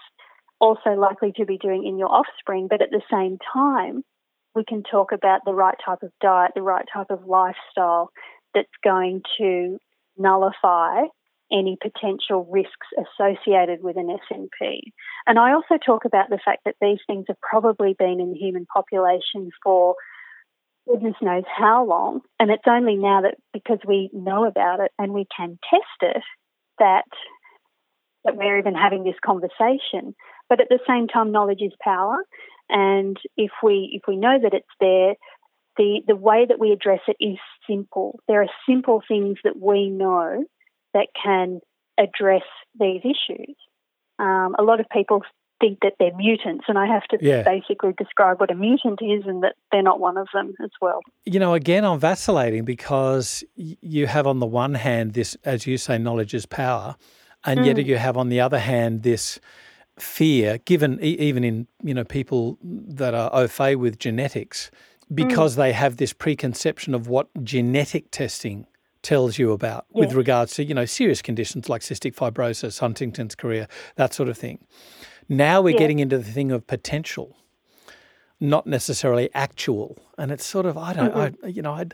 [0.59, 2.67] also likely to be doing in your offspring.
[2.69, 4.03] But at the same time,
[4.55, 8.09] we can talk about the right type of diet, the right type of lifestyle
[8.53, 9.77] that's going to
[10.17, 11.01] nullify
[11.53, 14.79] any potential risks associated with an SNP.
[15.27, 18.39] And I also talk about the fact that these things have probably been in the
[18.39, 19.95] human population for
[20.87, 22.21] goodness knows how long.
[22.39, 26.23] And it's only now that because we know about it and we can test it
[26.79, 27.05] that
[28.25, 30.15] that we're even having this conversation.
[30.49, 32.23] But at the same time, knowledge is power.
[32.69, 35.15] And if we if we know that it's there,
[35.77, 37.37] the the way that we address it is
[37.69, 38.19] simple.
[38.27, 40.45] There are simple things that we know
[40.93, 41.59] that can
[41.97, 42.43] address
[42.79, 43.55] these issues.
[44.19, 45.21] Um, a lot of people
[45.59, 47.43] think that they're mutants, and I have to yeah.
[47.43, 51.01] basically describe what a mutant is and that they're not one of them as well.
[51.25, 55.77] You know, again, I'm vacillating because you have on the one hand this, as you
[55.77, 56.95] say, knowledge is power,
[57.45, 57.65] and mm.
[57.65, 59.39] yet you have on the other hand this
[59.97, 64.71] fear, given even in you know people that are au fait with genetics,
[65.13, 65.57] because mm.
[65.57, 68.65] they have this preconception of what genetic testing
[69.03, 69.99] tells you about yes.
[70.07, 74.37] with regards to you know serious conditions like cystic fibrosis, Huntington's chorea, that sort of
[74.37, 74.65] thing.
[75.29, 75.79] Now we're yes.
[75.79, 77.37] getting into the thing of potential,
[78.39, 81.45] not necessarily actual, and it's sort of I don't mm-hmm.
[81.45, 81.93] I, you know I'd,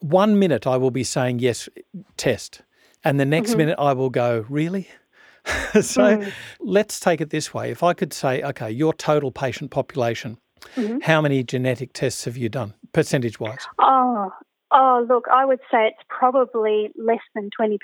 [0.00, 1.68] one minute I will be saying yes,
[2.16, 2.62] test,
[3.02, 3.58] and the next mm-hmm.
[3.58, 4.88] minute I will go really.
[5.80, 6.32] so mm.
[6.60, 7.70] let's take it this way.
[7.70, 10.36] If I could say, okay, your total patient population,
[10.76, 10.98] mm-hmm.
[11.00, 13.66] how many genetic tests have you done, percentage wise?
[13.78, 14.30] Oh,
[14.70, 17.78] oh, look, I would say it's probably less than 20%.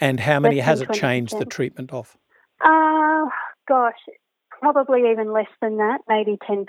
[0.00, 2.16] And how many less has it changed the treatment of?
[2.60, 3.26] Uh,
[3.68, 3.94] gosh,
[4.50, 6.66] probably even less than that, maybe 10%.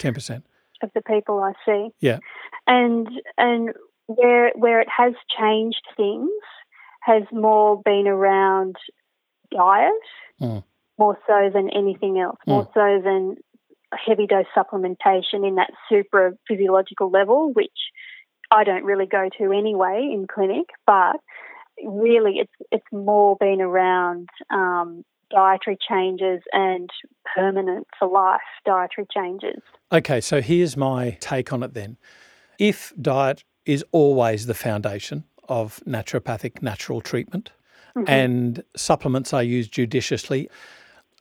[0.00, 0.42] 10%.
[0.82, 1.88] Of the people I see.
[2.00, 2.18] Yeah.
[2.66, 3.70] And, and
[4.06, 6.30] where, where it has changed things
[7.00, 8.76] has more been around
[9.50, 9.92] diet
[10.40, 10.64] mm.
[10.98, 12.52] more so than anything else, mm.
[12.52, 13.36] more so than
[14.06, 17.70] heavy dose supplementation in that super physiological level, which
[18.54, 21.16] I don't really go to anyway in clinic, but
[21.84, 26.88] really it's it's more been around um, dietary changes and
[27.34, 29.60] permanent for life dietary changes.
[29.90, 31.96] Okay, so here's my take on it then.
[32.58, 37.50] If diet is always the foundation of naturopathic natural treatment,
[37.96, 38.08] mm-hmm.
[38.08, 40.48] and supplements are used judiciously,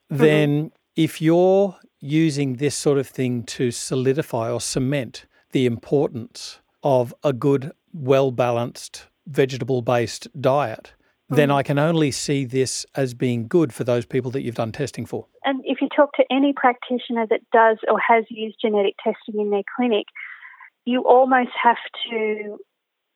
[0.10, 0.76] then mm-hmm.
[0.96, 7.34] if you're using this sort of thing to solidify or cement the importance of a
[7.34, 11.36] good, well balanced, vegetable based diet, mm-hmm.
[11.36, 14.72] then I can only see this as being good for those people that you've done
[14.72, 15.28] testing for.
[15.43, 19.50] And if you talk to any practitioner that does or has used genetic testing in
[19.50, 20.06] their clinic,
[20.86, 21.78] you almost have
[22.10, 22.58] to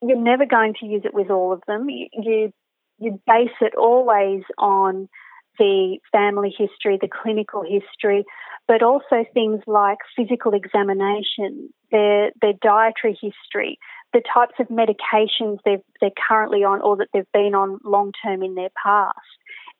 [0.01, 1.89] you're never going to use it with all of them.
[1.89, 2.53] You, you
[2.99, 5.08] you base it always on
[5.57, 8.25] the family history, the clinical history,
[8.67, 13.79] but also things like physical examination, their their dietary history,
[14.13, 18.43] the types of medications they've, they're currently on or that they've been on long term
[18.43, 19.15] in their past.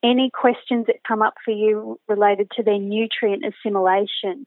[0.04, 4.46] any questions that come up for you related to their nutrient assimilation.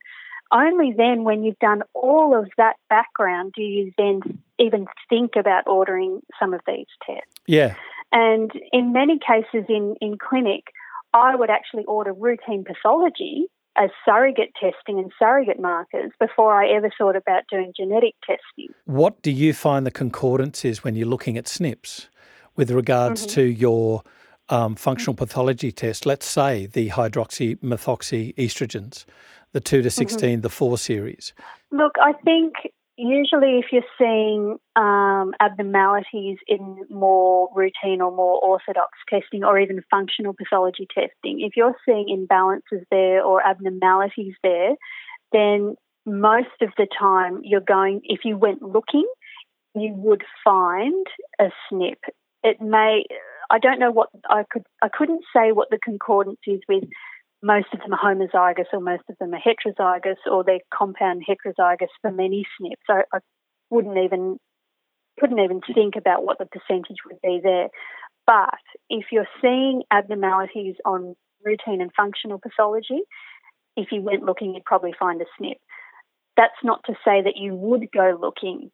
[0.51, 4.21] Only then, when you've done all of that background, do you then
[4.61, 7.33] even think about ordering some of these tests.
[7.47, 7.75] Yeah.
[8.11, 10.65] And in many cases in, in clinic,
[11.13, 13.47] I would actually order routine pathology
[13.77, 18.73] as surrogate testing and surrogate markers before I ever thought about doing genetic testing.
[18.85, 22.07] What do you find the concordance is when you're looking at SNPs
[22.55, 23.35] with regards mm-hmm.
[23.35, 24.03] to your
[24.49, 26.05] um, functional pathology test?
[26.05, 29.05] Let's say the hydroxy methoxy estrogens,
[29.53, 29.93] the 2 to mm-hmm.
[29.93, 30.41] 16, mm-hmm.
[30.41, 31.33] the 4 series.
[31.71, 32.53] Look, I think
[33.01, 39.83] usually if you're seeing um, abnormalities in more routine or more orthodox testing or even
[39.89, 44.75] functional pathology testing, if you're seeing imbalances there or abnormalities there,
[45.31, 49.07] then most of the time you're going, if you went looking,
[49.73, 51.05] you would find
[51.39, 51.95] a SNP.
[52.43, 53.05] It may,
[53.49, 56.83] I don't know what I could, I couldn't say what the concordance is with
[57.43, 61.87] most of them are homozygous or most of them are heterozygous or they're compound heterozygous
[62.01, 62.73] for many SNPs.
[62.87, 63.19] So I
[63.69, 64.37] wouldn't even
[65.19, 67.67] couldn't even think about what the percentage would be there.
[68.25, 73.01] But if you're seeing abnormalities on routine and functional pathology,
[73.75, 75.55] if you went looking, you'd probably find a SNP.
[76.37, 78.71] That's not to say that you would go looking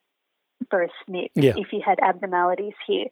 [0.69, 1.53] for a SNP yeah.
[1.55, 3.07] if you had abnormalities here.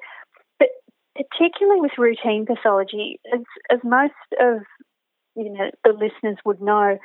[0.60, 0.70] But
[1.15, 3.41] particularly with routine pathology, as,
[3.72, 4.62] as most of
[5.36, 6.98] you know the listeners would know,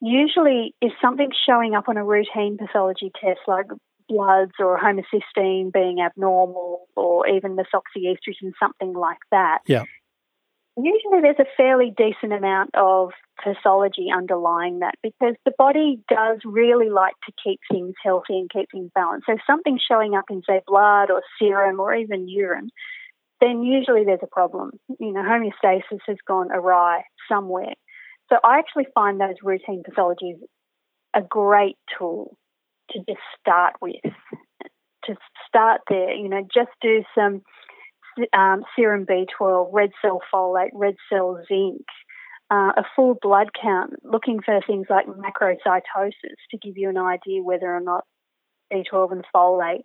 [0.00, 3.66] usually if something's showing up on a routine pathology test like
[4.08, 9.60] bloods or homocysteine being abnormal or even methoxyestrogen, something like that.
[9.66, 9.84] Yeah.
[10.76, 13.10] Usually there's a fairly decent amount of
[13.42, 18.70] pathology underlying that because the body does really like to keep things healthy and keep
[18.70, 19.26] things balanced.
[19.26, 22.70] So if something's showing up in, say, blood or serum or even urine,
[23.40, 24.72] then usually there's a problem.
[24.98, 27.74] You know, homeostasis has gone awry somewhere.
[28.28, 30.38] So I actually find those routine pathologies
[31.14, 32.36] a great tool
[32.90, 33.94] to just start with.
[35.04, 35.16] To
[35.48, 37.40] start there, you know, just do some
[38.36, 41.82] um, serum B12, red cell folate, red cell zinc,
[42.50, 46.12] uh, a full blood count, looking for things like macrocytosis
[46.50, 48.04] to give you an idea whether or not
[48.72, 49.82] B12 and folate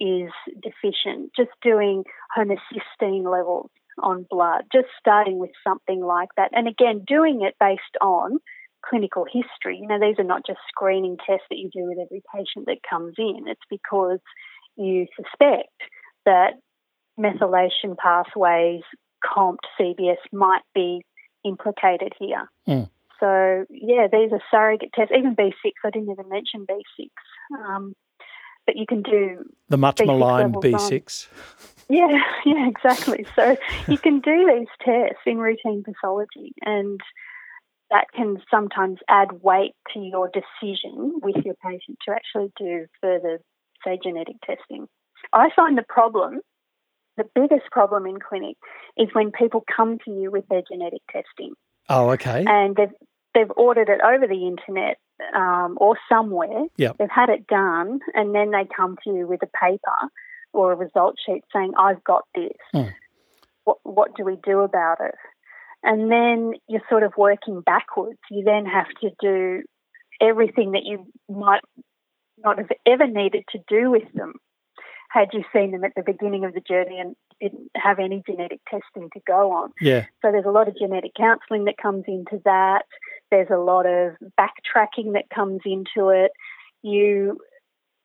[0.00, 0.30] is
[0.62, 2.04] deficient, just doing
[2.36, 3.70] homocysteine levels
[4.02, 6.50] on blood, just starting with something like that.
[6.52, 8.38] And again, doing it based on
[8.84, 9.78] clinical history.
[9.78, 12.78] You know, these are not just screening tests that you do with every patient that
[12.88, 13.44] comes in.
[13.46, 14.20] It's because
[14.76, 15.68] you suspect
[16.24, 16.54] that
[17.18, 18.82] methylation pathways,
[19.24, 21.02] COMT, CBS might be
[21.44, 22.48] implicated here.
[22.66, 22.88] Mm.
[23.18, 25.12] So, yeah, these are surrogate tests.
[25.16, 25.52] Even B6,
[25.84, 27.08] I didn't even mention B6.
[27.58, 27.94] Um,
[28.70, 31.26] but you can do the much maligned B6.
[31.88, 32.06] Yeah,
[32.46, 33.26] yeah, exactly.
[33.34, 33.56] So
[33.88, 37.00] you can do these tests in routine pathology, and
[37.90, 43.40] that can sometimes add weight to your decision with your patient to actually do further,
[43.84, 44.86] say, genetic testing.
[45.32, 46.38] I find the problem,
[47.16, 48.56] the biggest problem in clinic,
[48.96, 51.54] is when people come to you with their genetic testing.
[51.88, 52.44] Oh, okay.
[52.46, 52.94] And they've
[53.34, 54.98] they've ordered it over the internet
[55.34, 56.66] um, or somewhere.
[56.76, 56.96] Yep.
[56.98, 60.10] They've had it done, and then they come to you with a paper
[60.52, 62.56] or a result sheet saying, "I've got this.
[62.74, 62.92] Mm.
[63.64, 65.14] What, what do we do about it?"
[65.82, 68.18] And then you're sort of working backwards.
[68.30, 69.62] You then have to do
[70.20, 71.62] everything that you might
[72.38, 74.34] not have ever needed to do with them
[75.10, 78.60] had you seen them at the beginning of the journey and didn't have any genetic
[78.70, 79.72] testing to go on.
[79.80, 80.06] Yeah.
[80.22, 82.84] So there's a lot of genetic counselling that comes into that.
[83.30, 86.32] There's a lot of backtracking that comes into it.
[86.82, 87.38] You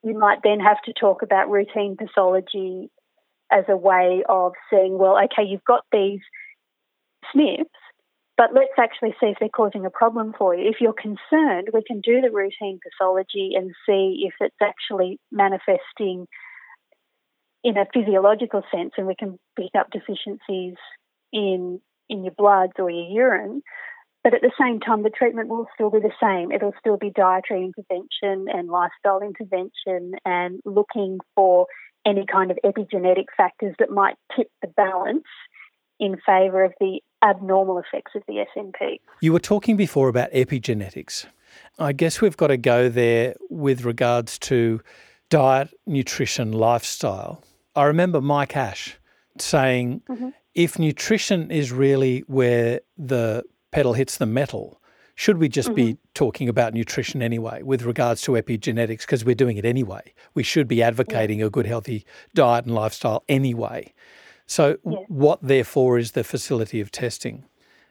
[0.02, 2.90] you might then have to talk about routine pathology
[3.50, 6.20] as a way of saying, well, okay, you've got these
[7.34, 7.64] SNPs,
[8.36, 10.68] but let's actually see if they're causing a problem for you.
[10.68, 16.26] If you're concerned, we can do the routine pathology and see if it's actually manifesting
[17.64, 20.76] in a physiological sense, and we can pick up deficiencies
[21.32, 23.62] in in your bloods or your urine.
[24.26, 26.50] But at the same time, the treatment will still be the same.
[26.50, 31.68] It'll still be dietary intervention and lifestyle intervention and looking for
[32.04, 35.22] any kind of epigenetic factors that might tip the balance
[36.00, 38.98] in favour of the abnormal effects of the SNP.
[39.20, 41.26] You were talking before about epigenetics.
[41.78, 44.80] I guess we've got to go there with regards to
[45.30, 47.44] diet, nutrition, lifestyle.
[47.76, 48.98] I remember Mike Ash
[49.38, 50.30] saying mm-hmm.
[50.56, 54.80] if nutrition is really where the pedal hits the metal,
[55.16, 55.92] should we just mm-hmm.
[55.92, 60.12] be talking about nutrition anyway with regards to epigenetics because we're doing it anyway?
[60.34, 61.46] We should be advocating yeah.
[61.46, 62.04] a good, healthy
[62.34, 63.94] diet and lifestyle anyway.
[64.46, 64.98] So, yeah.
[65.08, 67.46] what therefore is the facility of testing?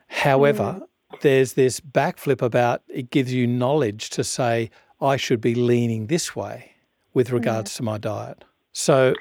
[0.07, 1.21] However, mm.
[1.21, 4.69] there's this backflip about it gives you knowledge to say,
[5.01, 6.73] I should be leaning this way
[7.13, 8.45] with regards to my diet.
[8.71, 9.15] So,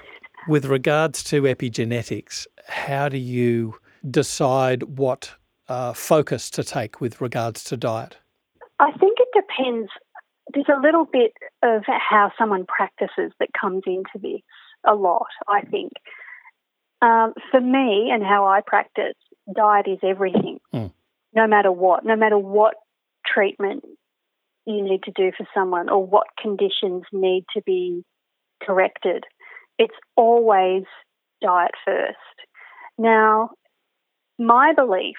[0.47, 3.77] with regards to epigenetics, how do you
[4.11, 5.35] decide what
[5.69, 8.19] uh, focus to take with regards to diet?
[8.79, 9.91] I think it depends.
[10.53, 14.43] There's a little bit of how someone practices that comes into this
[14.87, 15.93] a lot, I think.
[17.03, 19.15] Um, for me and how I practice,
[19.55, 20.93] diet is everything, mm.
[21.35, 22.75] no matter what, no matter what
[23.27, 23.85] treatment
[24.67, 28.03] you need to do for someone or what conditions need to be
[28.63, 29.25] corrected.
[29.79, 30.85] It's always
[31.43, 32.17] diet first.
[32.97, 33.51] Now,
[34.39, 35.17] my belief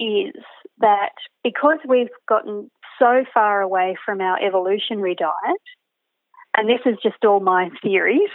[0.00, 0.34] is
[0.78, 5.62] that because we've gotten so far away from our evolutionary diet,
[6.56, 8.30] and this is just all my theories,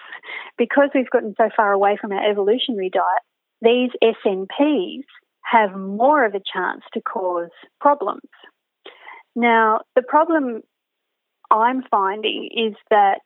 [0.58, 3.24] because we've gotten so far away from our evolutionary diet,
[3.62, 5.04] these SNPs
[5.44, 7.50] have more of a chance to cause
[7.80, 8.22] problems.
[9.36, 10.62] Now, the problem
[11.52, 13.22] I'm finding is that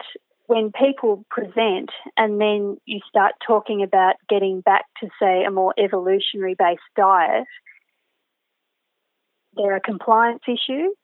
[0.47, 5.73] when people present and then you start talking about getting back to, say, a more
[5.77, 7.47] evolutionary based diet,
[9.55, 10.95] there are compliance issues.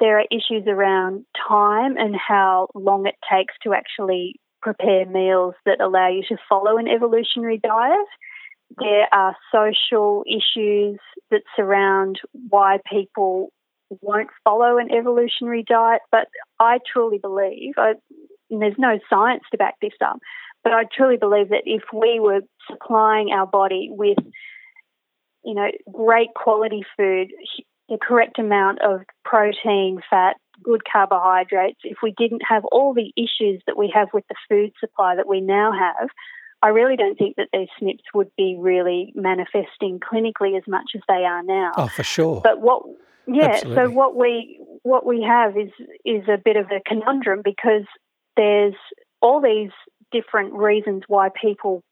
[0.00, 5.80] There are issues around time and how long it takes to actually prepare meals that
[5.80, 8.06] allow you to follow an evolutionary diet.
[8.78, 10.98] There are social issues
[11.30, 13.52] that surround why people
[14.02, 16.26] won't follow an evolutionary diet, but
[16.58, 17.94] I truly believe, I,
[18.50, 20.18] there's no science to back this up,
[20.64, 24.18] but I truly believe that if we were supplying our body with,
[25.44, 27.28] you know, great quality food,
[27.88, 33.62] the correct amount of protein, fat, good carbohydrates, if we didn't have all the issues
[33.66, 36.08] that we have with the food supply that we now have,
[36.62, 41.02] I really don't think that these SNPs would be really manifesting clinically as much as
[41.06, 41.72] they are now.
[41.76, 42.40] Oh, for sure.
[42.42, 42.82] But what
[43.26, 43.84] yeah, Absolutely.
[43.84, 45.70] so what we what we have is
[46.04, 47.84] is a bit of a conundrum because
[48.36, 48.74] there's
[49.20, 49.70] all these
[50.12, 51.82] different reasons why people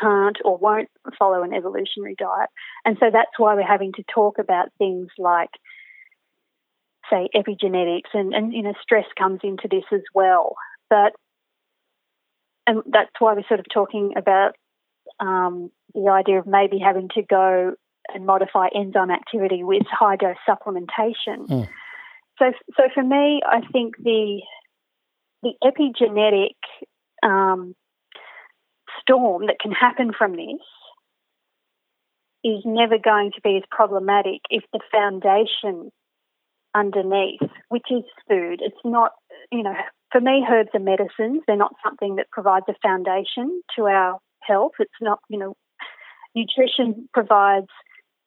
[0.00, 0.88] can't or won't
[1.18, 2.50] follow an evolutionary diet.
[2.84, 5.50] And so that's why we're having to talk about things like
[7.10, 10.56] say epigenetics and, and you know stress comes into this as well.
[10.90, 11.12] But
[12.66, 14.54] and that's why we're sort of talking about
[15.20, 17.74] um, the idea of maybe having to go
[18.12, 21.46] and modify enzyme activity with high dose supplementation.
[21.48, 21.68] Mm.
[22.38, 24.40] So, so for me, I think the
[25.42, 26.56] the epigenetic
[27.22, 27.74] um,
[29.04, 30.60] storm that can happen from this
[32.42, 35.90] is never going to be as problematic if the foundation
[36.74, 39.12] underneath, which is food, it's not,
[39.50, 39.74] you know,
[40.10, 41.42] for me, herbs are medicines.
[41.46, 44.72] They're not something that provides a foundation to our health.
[44.78, 45.56] It's not, you know,
[46.34, 47.68] nutrition provides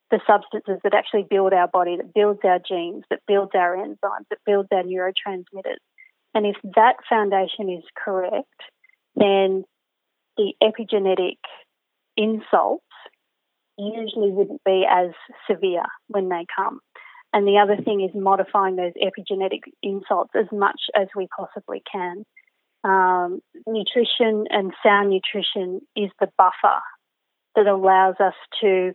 [0.10, 4.26] the substances that actually build our body, that builds our genes, that builds our enzymes,
[4.30, 5.84] that builds our neurotransmitters.
[6.34, 8.48] And if that foundation is correct,
[9.16, 9.64] then
[10.38, 11.38] the epigenetic
[12.16, 12.84] insults
[13.78, 15.12] usually wouldn't be as
[15.50, 16.80] severe when they come.
[17.34, 22.24] And the other thing is modifying those epigenetic insults as much as we possibly can.
[22.84, 26.80] Um, nutrition and sound nutrition is the buffer
[27.56, 28.94] that allows us to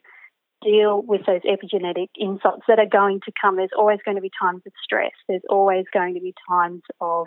[0.62, 3.56] deal with those epigenetic insults that are going to come.
[3.56, 7.26] There's always going to be times of stress, there's always going to be times of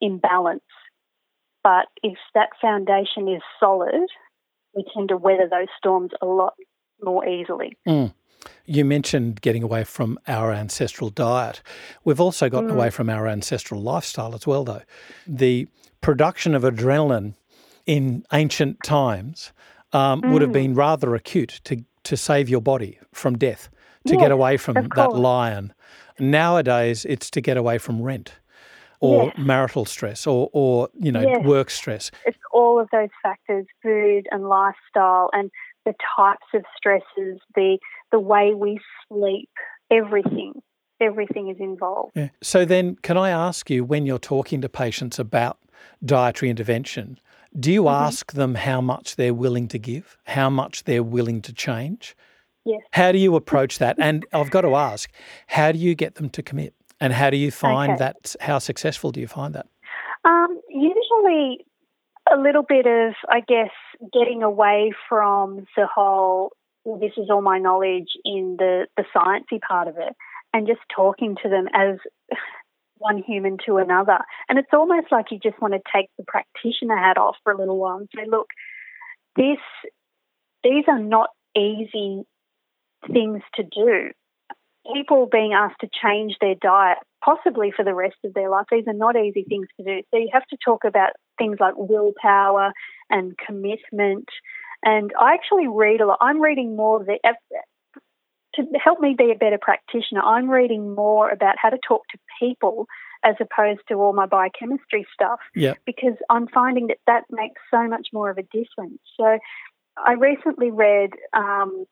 [0.00, 0.62] imbalance.
[1.62, 4.06] But if that foundation is solid,
[4.74, 6.54] we tend to weather those storms a lot
[7.02, 7.76] more easily.
[7.86, 8.14] Mm.
[8.64, 11.62] You mentioned getting away from our ancestral diet.
[12.04, 12.74] We've also gotten mm.
[12.74, 14.82] away from our ancestral lifestyle as well, though.
[15.26, 15.68] The
[16.00, 17.34] production of adrenaline
[17.86, 19.52] in ancient times
[19.92, 20.32] um, mm.
[20.32, 20.54] would have mm.
[20.54, 23.68] been rather acute to to save your body from death,
[24.06, 25.72] to yes, get away from that lion.
[26.18, 28.32] Nowadays, it's to get away from rent
[29.02, 29.34] or yes.
[29.36, 31.44] marital stress or, or you know, yes.
[31.44, 32.10] work stress.
[32.24, 35.50] It's all of those factors, food and lifestyle and
[35.84, 37.78] the types of stresses, the
[38.12, 38.78] the way we
[39.08, 39.50] sleep,
[39.90, 40.62] everything.
[41.00, 42.12] Everything is involved.
[42.14, 42.28] Yeah.
[42.42, 45.58] So then can I ask you when you're talking to patients about
[46.04, 47.18] dietary intervention,
[47.58, 48.04] do you mm-hmm.
[48.04, 52.14] ask them how much they're willing to give, how much they're willing to change?
[52.64, 52.82] Yes.
[52.92, 53.96] How do you approach that?
[53.98, 55.10] And I've got to ask,
[55.48, 56.74] how do you get them to commit?
[57.02, 57.98] And how do you find okay.
[57.98, 58.36] that?
[58.40, 59.66] How successful do you find that?
[60.24, 61.66] Um, usually,
[62.32, 63.72] a little bit of, I guess,
[64.12, 66.52] getting away from the whole.
[66.84, 70.14] Well, this is all my knowledge in the the sciencey part of it,
[70.54, 71.98] and just talking to them as
[72.98, 74.18] one human to another.
[74.48, 77.58] And it's almost like you just want to take the practitioner hat off for a
[77.58, 78.46] little while and say, look,
[79.34, 79.58] this
[80.62, 82.22] these are not easy
[83.12, 84.12] things to do.
[84.94, 88.66] People being asked to change their diet, possibly for the rest of their life.
[88.70, 90.02] These are not easy things to do.
[90.10, 92.72] So you have to talk about things like willpower
[93.10, 94.28] and commitment.
[94.84, 96.18] And I actually read a lot.
[96.20, 97.18] I'm reading more of the
[98.54, 100.20] to help me be a better practitioner.
[100.20, 102.86] I'm reading more about how to talk to people
[103.24, 105.40] as opposed to all my biochemistry stuff.
[105.54, 105.74] Yeah.
[105.86, 108.98] Because I'm finding that that makes so much more of a difference.
[109.18, 109.38] So
[109.96, 111.86] I recently read um,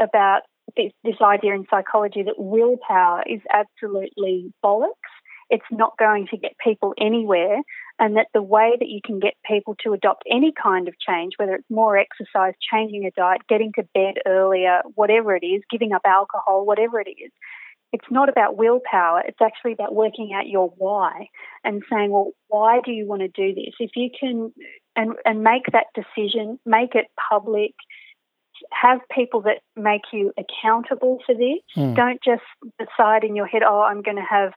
[0.00, 0.42] about
[0.76, 5.12] this, this idea in psychology that willpower is absolutely bollocks.
[5.50, 7.62] It's not going to get people anywhere,
[7.98, 11.34] and that the way that you can get people to adopt any kind of change,
[11.38, 15.92] whether it's more exercise, changing a diet, getting to bed earlier, whatever it is, giving
[15.92, 17.32] up alcohol, whatever it is,
[17.92, 19.22] it's not about willpower.
[19.26, 21.28] It's actually about working out your why
[21.64, 23.72] and saying, well, why do you want to do this?
[23.80, 24.52] If you can,
[24.94, 27.72] and, and make that decision, make it public,
[28.72, 31.58] have people that make you accountable for this.
[31.76, 31.96] Mm.
[31.96, 32.42] Don't just
[32.78, 34.52] decide in your head, oh, I'm going to have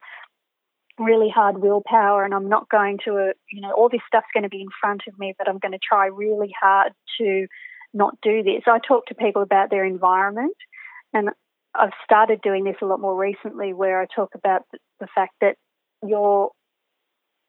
[0.98, 4.42] really hard willpower and I'm not going to, uh, you know, all this stuff's going
[4.42, 7.46] to be in front of me, but I'm going to try really hard to
[7.94, 8.62] not do this.
[8.66, 10.56] I talk to people about their environment
[11.12, 11.30] and
[11.74, 14.62] I've started doing this a lot more recently where I talk about
[15.00, 15.56] the fact that
[16.06, 16.50] you're,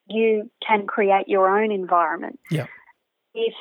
[0.08, 2.40] you can create your own environment.
[2.50, 2.68] Yeah.
[3.34, 3.54] If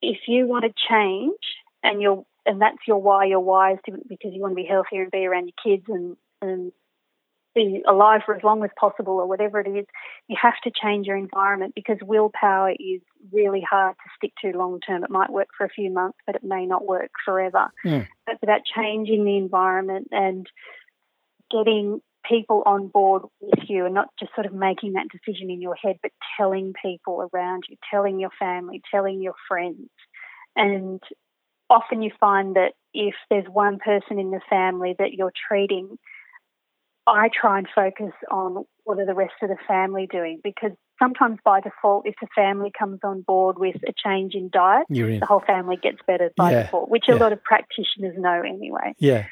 [0.00, 1.34] if you want to change
[1.82, 4.66] and you're and that's your why, your why is to, because you want to be
[4.66, 6.72] healthier and be around your kids and, and
[7.54, 9.84] be alive for as long as possible or whatever it is,
[10.28, 13.02] you have to change your environment because willpower is
[13.32, 15.04] really hard to stick to long term.
[15.04, 17.68] It might work for a few months, but it may not work forever.
[18.28, 20.46] It's about changing the environment and
[21.50, 25.60] getting people on board with you and not just sort of making that decision in
[25.60, 29.88] your head, but telling people around you, telling your family, telling your friends.
[30.56, 31.02] And
[31.70, 35.98] often you find that if there's one person in the family that you're treating,
[37.06, 41.38] I try and focus on what are the rest of the family doing because sometimes
[41.44, 45.20] by default, if the family comes on board with a change in diet, in.
[45.20, 46.62] the whole family gets better by yeah.
[46.64, 47.14] default, which yeah.
[47.14, 48.94] a lot of practitioners know anyway.
[48.98, 49.26] Yeah.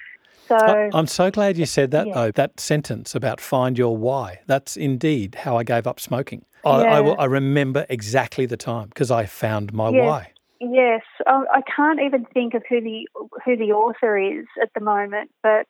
[0.49, 2.14] So I'm so glad you said that yeah.
[2.14, 2.30] though.
[2.30, 4.41] That sentence about find your why.
[4.47, 6.45] That's indeed how I gave up smoking.
[6.64, 7.01] I, yeah.
[7.01, 10.32] I, I remember exactly the time because I found my why.
[10.61, 13.09] Yes, I, I can't even think of who the
[13.45, 15.67] who the author is at the moment, but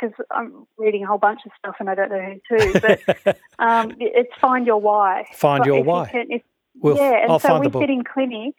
[0.00, 2.80] because I'm reading a whole bunch of stuff and I don't know who to.
[3.24, 5.26] But um, it's find your why.
[5.34, 6.04] Find but your why.
[6.04, 6.42] You can, if,
[6.80, 8.54] we'll, yeah, and I'll so we sit in clinic.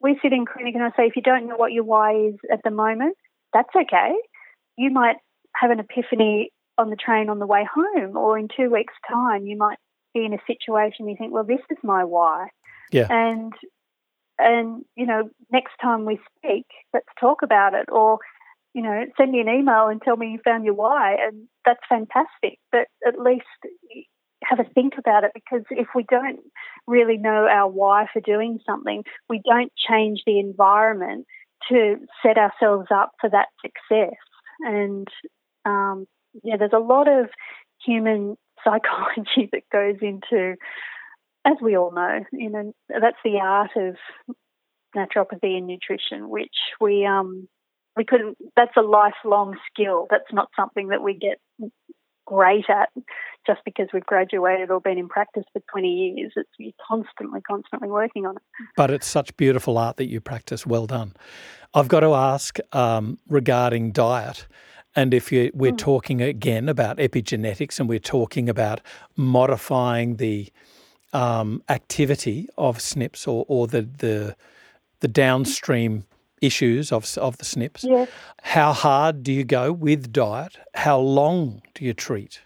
[0.00, 2.34] We sit in clinic, and I say, if you don't know what your why is
[2.52, 3.16] at the moment,
[3.52, 4.12] that's okay.
[4.76, 5.16] You might
[5.54, 9.46] have an epiphany on the train on the way home, or in two weeks' time,
[9.46, 9.78] you might
[10.12, 12.48] be in a situation you think, well, this is my why.
[12.92, 13.08] Yeah.
[13.10, 13.52] And
[14.38, 17.88] and you know, next time we speak, let's talk about it.
[17.90, 18.18] Or
[18.74, 21.80] you know, send me an email and tell me you found your why, and that's
[21.88, 22.58] fantastic.
[22.72, 23.44] But at least
[24.42, 26.40] have a think about it because if we don't
[26.86, 31.26] really know our why for doing something, we don't change the environment
[31.68, 34.18] to set ourselves up for that success.
[34.60, 35.08] And
[35.64, 36.06] um,
[36.42, 37.30] yeah, there's a lot of
[37.84, 40.56] human psychology that goes into,
[41.44, 43.96] as we all know, you know, that's the art of
[44.96, 47.48] naturopathy and nutrition, which we um,
[47.96, 48.38] we couldn't.
[48.56, 50.06] That's a lifelong skill.
[50.10, 51.38] That's not something that we get
[52.26, 52.88] great at
[53.46, 56.32] just because we've graduated or been in practice for 20 years.
[56.36, 58.42] It's you're constantly, constantly working on it.
[58.76, 60.66] But it's such beautiful art that you practice.
[60.66, 61.14] Well done.
[61.74, 64.46] I've got to ask um, regarding diet.
[64.96, 65.78] And if you, we're mm.
[65.78, 68.80] talking again about epigenetics and we're talking about
[69.16, 70.50] modifying the
[71.14, 74.36] um, activity of SNPs or, or the, the,
[75.00, 76.04] the downstream
[76.42, 78.08] issues of, of the SNPs, yes.
[78.42, 80.58] how hard do you go with diet?
[80.74, 82.40] How long do you treat?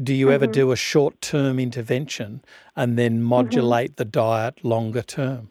[0.00, 0.34] Do you mm-hmm.
[0.34, 2.42] ever do a short term intervention
[2.76, 3.24] and then mm-hmm.
[3.24, 4.02] modulate mm-hmm.
[4.02, 5.50] the diet longer term?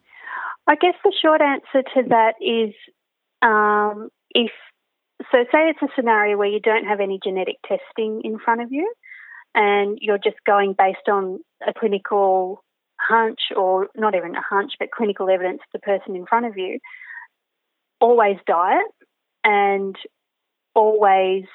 [0.67, 2.73] I guess the short answer to that is
[3.41, 4.51] um, if
[5.31, 8.71] so, say it's a scenario where you don't have any genetic testing in front of
[8.71, 8.91] you
[9.55, 12.63] and you're just going based on a clinical
[12.99, 16.57] hunch or not even a hunch, but clinical evidence of the person in front of
[16.57, 16.79] you,
[17.99, 18.85] always diet
[19.43, 19.95] and
[20.75, 21.45] always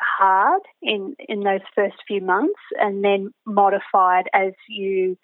[0.00, 5.16] hard in, in those first few months and then modified as you,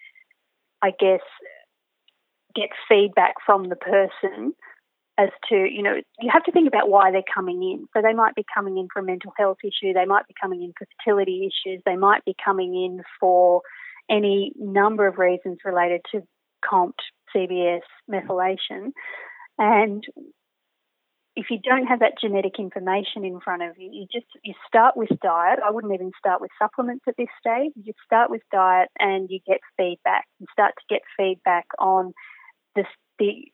[0.81, 1.21] I guess,
[2.55, 4.53] get feedback from the person
[5.19, 7.87] as to, you know, you have to think about why they're coming in.
[7.93, 10.61] So they might be coming in for a mental health issue, they might be coming
[10.61, 13.61] in for fertility issues, they might be coming in for
[14.09, 16.21] any number of reasons related to
[16.63, 16.95] COMT,
[17.35, 18.91] CBS, methylation.
[19.57, 20.03] And
[21.35, 24.97] if you don't have that genetic information in front of you, you just you start
[24.97, 25.59] with diet.
[25.63, 27.73] I wouldn't even start with supplements at this stage.
[27.75, 30.25] You start with diet and you get feedback.
[30.39, 32.13] You start to get feedback on
[32.75, 32.85] the
[33.19, 33.51] the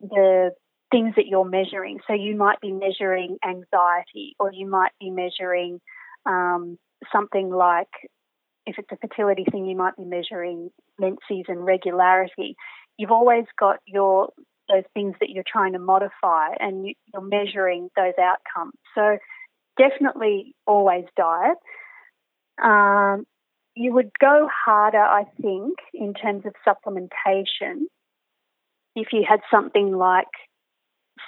[0.00, 0.50] the
[0.92, 1.98] things that you're measuring.
[2.06, 5.80] So you might be measuring anxiety, or you might be measuring
[6.26, 6.78] um,
[7.12, 7.90] something like
[8.66, 12.56] if it's a fertility thing, you might be measuring menses and regularity.
[12.96, 14.30] You've always got your
[14.68, 18.72] those things that you're trying to modify and you, are measuring those outcomes.
[18.94, 19.18] So
[19.76, 21.58] definitely always diet.
[22.62, 23.26] Um,
[23.74, 27.82] you would go harder, I think, in terms of supplementation
[28.94, 30.28] if you had something like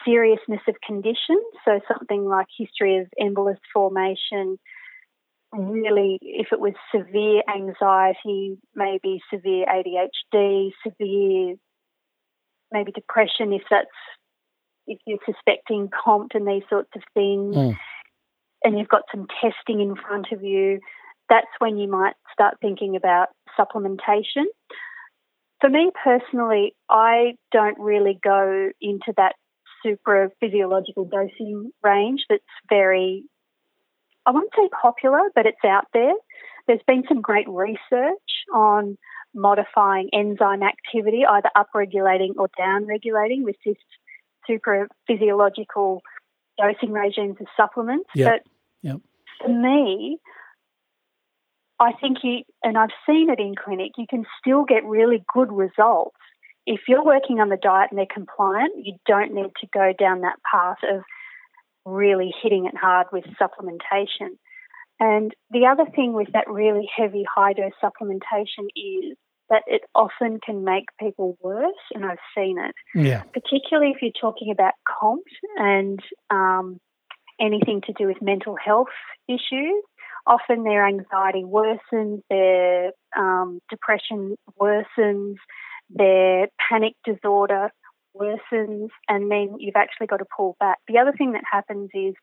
[0.04, 4.58] seriousness of condition, so something like history of embolus formation,
[5.56, 11.54] really, if it was severe anxiety, maybe severe ADHD, severe
[12.72, 13.88] maybe depression, if that's
[14.86, 17.76] if you're suspecting COMT and these sorts of things, mm.
[18.62, 20.80] and you've got some testing in front of you,
[21.28, 23.28] that's when you might start thinking about
[23.58, 24.44] supplementation.
[25.60, 29.34] For me personally, I don't really go into that
[29.82, 33.24] super physiological dosing range that's very,
[34.26, 36.12] I won't say popular, but it's out there.
[36.66, 38.98] There's been some great research on
[39.34, 43.76] modifying enzyme activity, either upregulating or downregulating with this
[44.46, 46.02] super physiological
[46.58, 48.08] dosing regimes of supplements.
[48.14, 48.32] Yep.
[48.32, 48.52] But
[48.82, 49.00] yep.
[49.40, 50.18] for me,
[51.78, 55.52] I think you, and I've seen it in clinic, you can still get really good
[55.52, 56.16] results.
[56.66, 60.22] If you're working on the diet and they're compliant, you don't need to go down
[60.22, 61.02] that path of
[61.86, 64.36] really hitting it hard with supplementation.
[64.98, 69.16] And the other thing with that really heavy high dose supplementation is
[69.48, 72.74] that it often can make people worse, and I've seen it.
[72.94, 73.22] Yeah.
[73.32, 75.22] Particularly if you're talking about COMT
[75.56, 76.80] and um,
[77.40, 78.88] anything to do with mental health
[79.28, 79.82] issues.
[80.26, 85.36] Often their anxiety worsens, their um, depression worsens,
[85.88, 87.70] their panic disorder
[88.18, 90.78] worsens, and then you've actually got to pull back.
[90.88, 92.14] The other thing that happens is,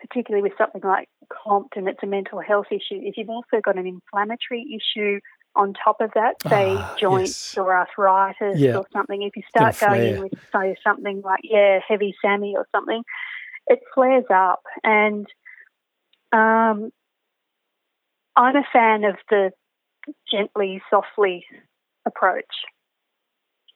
[0.00, 3.76] particularly with something like COMT and it's a mental health issue, is you've also got
[3.76, 5.20] an inflammatory issue
[5.56, 7.58] on top of that, say ah, joints yes.
[7.58, 8.76] or arthritis yeah.
[8.76, 9.22] or something.
[9.22, 13.02] If you start going in with say something like yeah, heavy SAMe or something,
[13.66, 14.62] it flares up.
[14.84, 15.26] And
[16.32, 16.90] um,
[18.36, 19.50] I'm a fan of the
[20.30, 21.44] gently, softly
[22.06, 22.44] approach.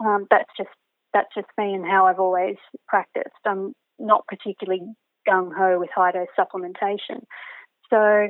[0.04, 0.70] Um, that's just
[1.14, 2.56] that's just me and how I've always
[2.86, 3.30] practiced.
[3.46, 4.82] I'm not particularly
[5.26, 7.22] gung ho with high dose supplementation.
[7.88, 8.28] So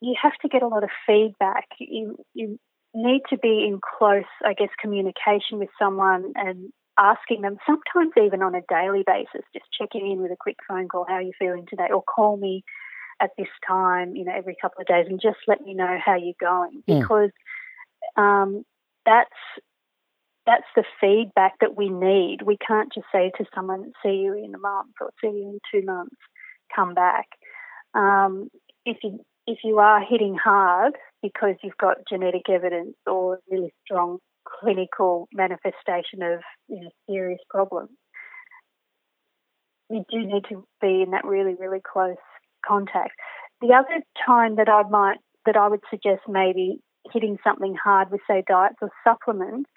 [0.00, 1.66] you have to get a lot of feedback.
[1.78, 2.58] You, you
[2.94, 8.42] need to be in close, I guess, communication with someone and asking them, sometimes even
[8.42, 11.32] on a daily basis, just checking in with a quick phone call, how are you
[11.38, 11.88] feeling today?
[11.94, 12.64] Or call me
[13.20, 16.16] at this time, you know, every couple of days and just let me know how
[16.16, 16.82] you're going.
[16.86, 17.00] Hmm.
[17.00, 17.30] Because
[18.16, 18.64] um,
[19.06, 19.30] that's
[20.48, 22.38] that's the feedback that we need.
[22.42, 25.58] We can't just say to someone, see you in a month or see you in
[25.70, 26.16] two months,
[26.74, 27.26] come back.
[27.94, 28.48] Um,
[28.86, 34.18] if you if you are hitting hard because you've got genetic evidence or really strong
[34.46, 37.90] clinical manifestation of you know, serious problems,
[39.90, 42.16] you do need to be in that really, really close
[42.66, 43.12] contact.
[43.60, 46.80] The other time that I might that I would suggest maybe
[47.12, 49.68] hitting something hard with say diets or supplements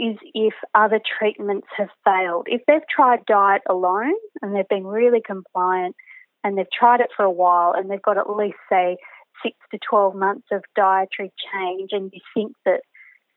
[0.00, 2.46] is if other treatments have failed.
[2.48, 5.94] If they've tried diet alone and they've been really compliant
[6.42, 8.96] and they've tried it for a while and they've got at least, say,
[9.42, 12.80] six to 12 months of dietary change, and you think that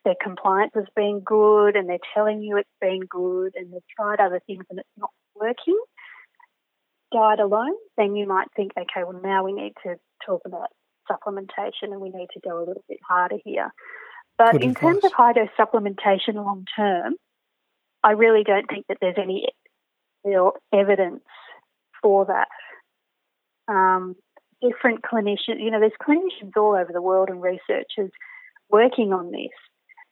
[0.05, 4.20] their compliance has been good and they're telling you it's been good and they've tried
[4.20, 5.80] other things and it's not working,
[7.11, 9.95] diet alone, then you might think, okay, well, now we need to
[10.26, 10.68] talk about
[11.09, 13.70] supplementation and we need to go a little bit harder here.
[14.38, 14.82] But Good in advice.
[14.82, 17.16] terms of high dose supplementation long term,
[18.04, 19.48] I really don't think that there's any
[20.24, 21.24] real evidence
[22.02, 22.48] for that
[23.74, 24.16] um,
[24.62, 25.60] different clinicians.
[25.60, 28.12] You know, there's clinicians all over the world and researchers
[28.70, 29.52] working on this,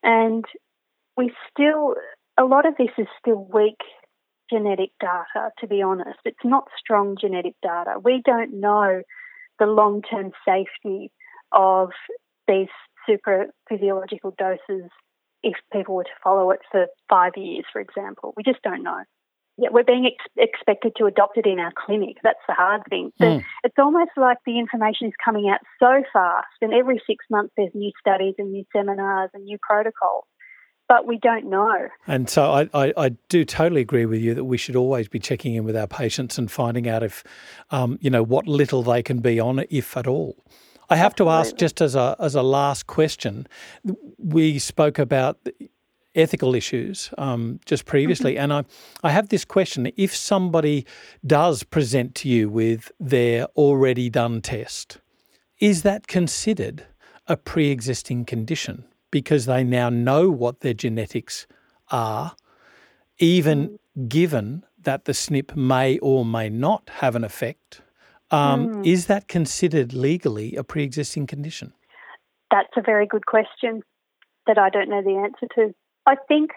[0.03, 0.45] and
[1.17, 1.95] we still
[2.38, 3.80] a lot of this is still weak
[4.51, 5.51] genetic data.
[5.59, 7.95] To be honest, it's not strong genetic data.
[8.03, 9.01] We don't know
[9.59, 11.11] the long-term safety
[11.51, 11.89] of
[12.47, 12.67] these
[13.05, 14.89] super physiological doses
[15.43, 18.33] if people were to follow it for five years, for example.
[18.37, 19.03] We just don't know
[19.57, 22.17] yeah, we're being ex- expected to adopt it in our clinic.
[22.23, 23.11] That's the hard thing.
[23.21, 23.43] Mm.
[23.63, 27.71] It's almost like the information is coming out so fast, and every six months there's
[27.73, 30.25] new studies and new seminars and new protocols.
[30.87, 31.87] but we don't know.
[32.07, 35.19] And so I, I, I, do totally agree with you that we should always be
[35.19, 37.23] checking in with our patients and finding out if,
[37.69, 40.35] um, you know, what little they can be on, if at all.
[40.91, 41.31] I have Absolutely.
[41.31, 43.47] to ask, just as a as a last question,
[44.17, 45.39] we spoke about
[46.13, 48.51] ethical issues um, just previously, mm-hmm.
[48.51, 48.63] and I
[49.01, 50.85] I have this question: If somebody
[51.25, 54.99] does present to you with their already done test,
[55.59, 56.85] is that considered
[57.25, 61.47] a pre-existing condition because they now know what their genetics
[61.89, 62.35] are,
[63.17, 64.09] even mm.
[64.09, 67.81] given that the SNP may or may not have an effect?
[68.32, 68.88] Um, mm.
[68.88, 71.73] Is that considered legally a pre existing condition?
[72.49, 73.82] That's a very good question
[74.47, 75.73] that I don't know the answer to.
[76.05, 76.51] I think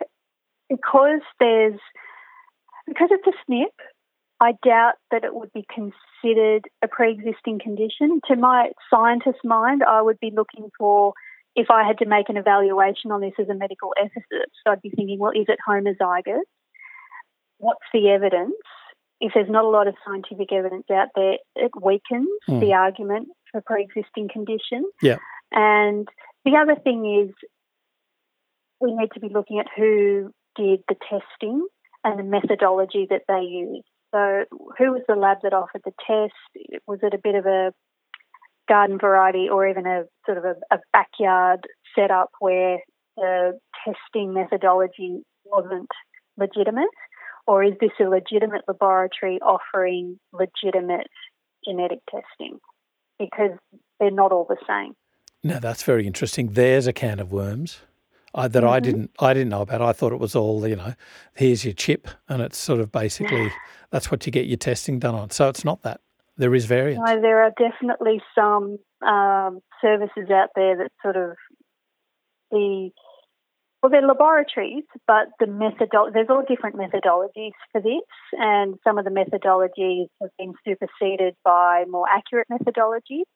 [0.69, 1.79] because there's
[2.87, 3.67] because it's a SNP,
[4.41, 8.21] I doubt that it would be considered a pre-existing condition.
[8.29, 11.15] To my scientist mind, I would be looking for
[11.57, 14.91] if I had to make an evaluation on this as a medical ethicist, I'd be
[14.91, 16.43] thinking, well, is it homozygous?
[17.59, 18.55] What's the evidence?
[19.21, 22.61] If there's not a lot of scientific evidence out there, it weakens mm.
[22.61, 24.85] the argument for pre-existing condition.
[25.01, 25.17] Yeah.
[25.53, 26.09] And
[26.45, 27.35] the other thing is
[28.81, 31.67] we need to be looking at who did the testing
[32.03, 33.87] and the methodology that they used.
[34.15, 34.45] So,
[34.79, 36.81] who was the lab that offered the test?
[36.87, 37.73] Was it a bit of a
[38.69, 41.61] garden variety or even a sort of a, a backyard
[41.97, 42.79] setup where
[43.17, 45.89] the testing methodology wasn't
[46.37, 46.89] legitimate?
[47.47, 51.09] Or is this a legitimate laboratory offering legitimate
[51.67, 52.59] genetic testing?
[53.19, 53.51] Because
[54.01, 54.95] they're not all the same.
[55.43, 56.53] No, that's very interesting.
[56.53, 57.81] There's a can of worms
[58.35, 58.73] uh, that mm-hmm.
[58.73, 59.83] I didn't I didn't know about.
[59.83, 60.95] I thought it was all you know.
[61.35, 63.53] Here's your chip, and it's sort of basically
[63.91, 65.31] that's what you get your testing done on.
[65.31, 66.01] So it's not that.
[66.37, 67.01] There is variance.
[67.07, 71.37] No, there are definitely some um, services out there that sort of
[72.51, 72.91] the
[73.85, 78.01] well, they're laboratories, but the methodol- there's all different methodologies for this,
[78.33, 83.27] and some of the methodologies have been superseded by more accurate methodologies,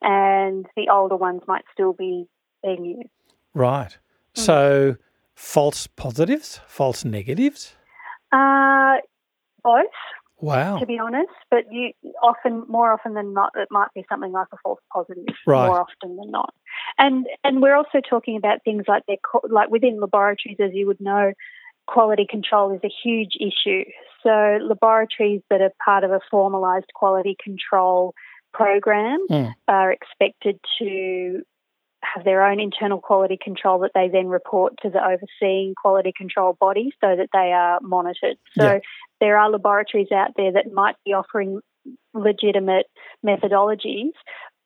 [0.00, 2.24] and the older ones might still be
[2.62, 3.10] being used.
[3.52, 3.98] Right.
[4.34, 4.40] Mm.
[4.40, 4.96] So,
[5.34, 7.76] false positives, false negatives?
[8.32, 8.94] Uh,
[9.62, 9.84] both.
[10.40, 10.78] Wow.
[10.78, 14.46] To be honest, but you often, more often than not, it might be something like
[14.52, 15.24] a false positive.
[15.46, 15.66] Right.
[15.66, 16.54] More often than not,
[16.98, 19.16] and and we're also talking about things like their
[19.48, 21.32] like within laboratories, as you would know,
[21.86, 23.84] quality control is a huge issue.
[24.22, 28.14] So laboratories that are part of a formalised quality control
[28.52, 29.52] program mm.
[29.68, 31.42] are expected to
[32.02, 36.56] have their own internal quality control that they then report to the overseeing quality control
[36.58, 38.36] body so that they are monitored.
[38.58, 38.78] So yeah.
[39.20, 41.60] There are laboratories out there that might be offering
[42.14, 42.86] legitimate
[43.24, 44.12] methodologies,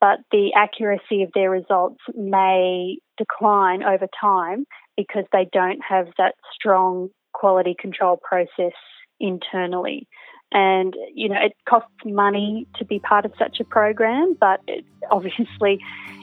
[0.00, 4.64] but the accuracy of their results may decline over time
[4.96, 8.72] because they don't have that strong quality control process
[9.20, 10.06] internally.
[10.52, 14.84] And, you know, it costs money to be part of such a program, but it,
[15.10, 15.80] obviously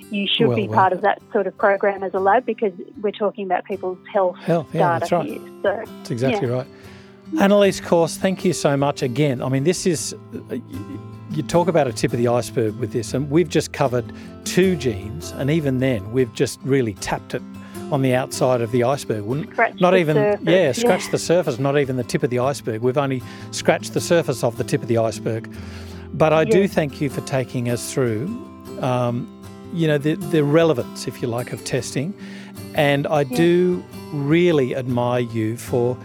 [0.09, 2.71] you should well, be well, part of that sort of program as a lab because
[3.01, 5.25] we're talking about people's health, health yeah, data that's right.
[5.25, 5.39] here.
[5.63, 6.55] So, that's exactly yeah.
[6.55, 6.67] right.
[7.39, 9.41] Annalies Corse, thank you so much again.
[9.41, 10.15] I mean, this is,
[11.31, 14.11] you talk about a tip of the iceberg with this, and we've just covered
[14.43, 17.41] two genes, and even then, we've just really tapped it
[17.91, 19.23] on the outside of the iceberg.
[19.51, 21.11] Scratch not even, surface, yeah, scratch yeah.
[21.11, 22.81] the surface, not even the tip of the iceberg.
[22.81, 23.21] We've only
[23.51, 25.53] scratched the surface of the tip of the iceberg.
[26.13, 28.27] But I do thank you for taking us through
[28.81, 29.27] um,
[29.73, 32.13] you know, the, the relevance, if you like, of testing.
[32.75, 33.37] And I yeah.
[33.37, 33.83] do
[34.13, 35.97] really admire you for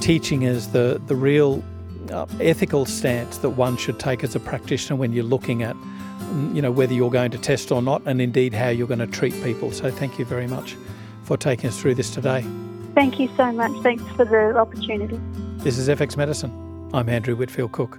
[0.00, 1.62] teaching us the, the real
[2.10, 6.54] uh, ethical stance that one should take as a practitioner when you're looking at, mm,
[6.54, 9.06] you know, whether you're going to test or not, and indeed how you're going to
[9.06, 9.70] treat people.
[9.72, 10.76] So thank you very much
[11.24, 12.44] for taking us through this today.
[12.94, 13.72] Thank you so much.
[13.82, 15.18] Thanks for the opportunity.
[15.58, 16.90] This is FX Medicine.
[16.92, 17.98] I'm Andrew Whitfield Cook.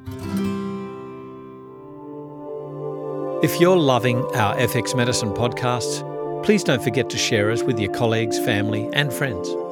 [3.43, 6.12] If you're loving our FX Medicine podcasts,
[6.43, 9.62] please don't forget to share us with your colleagues, family, and friends.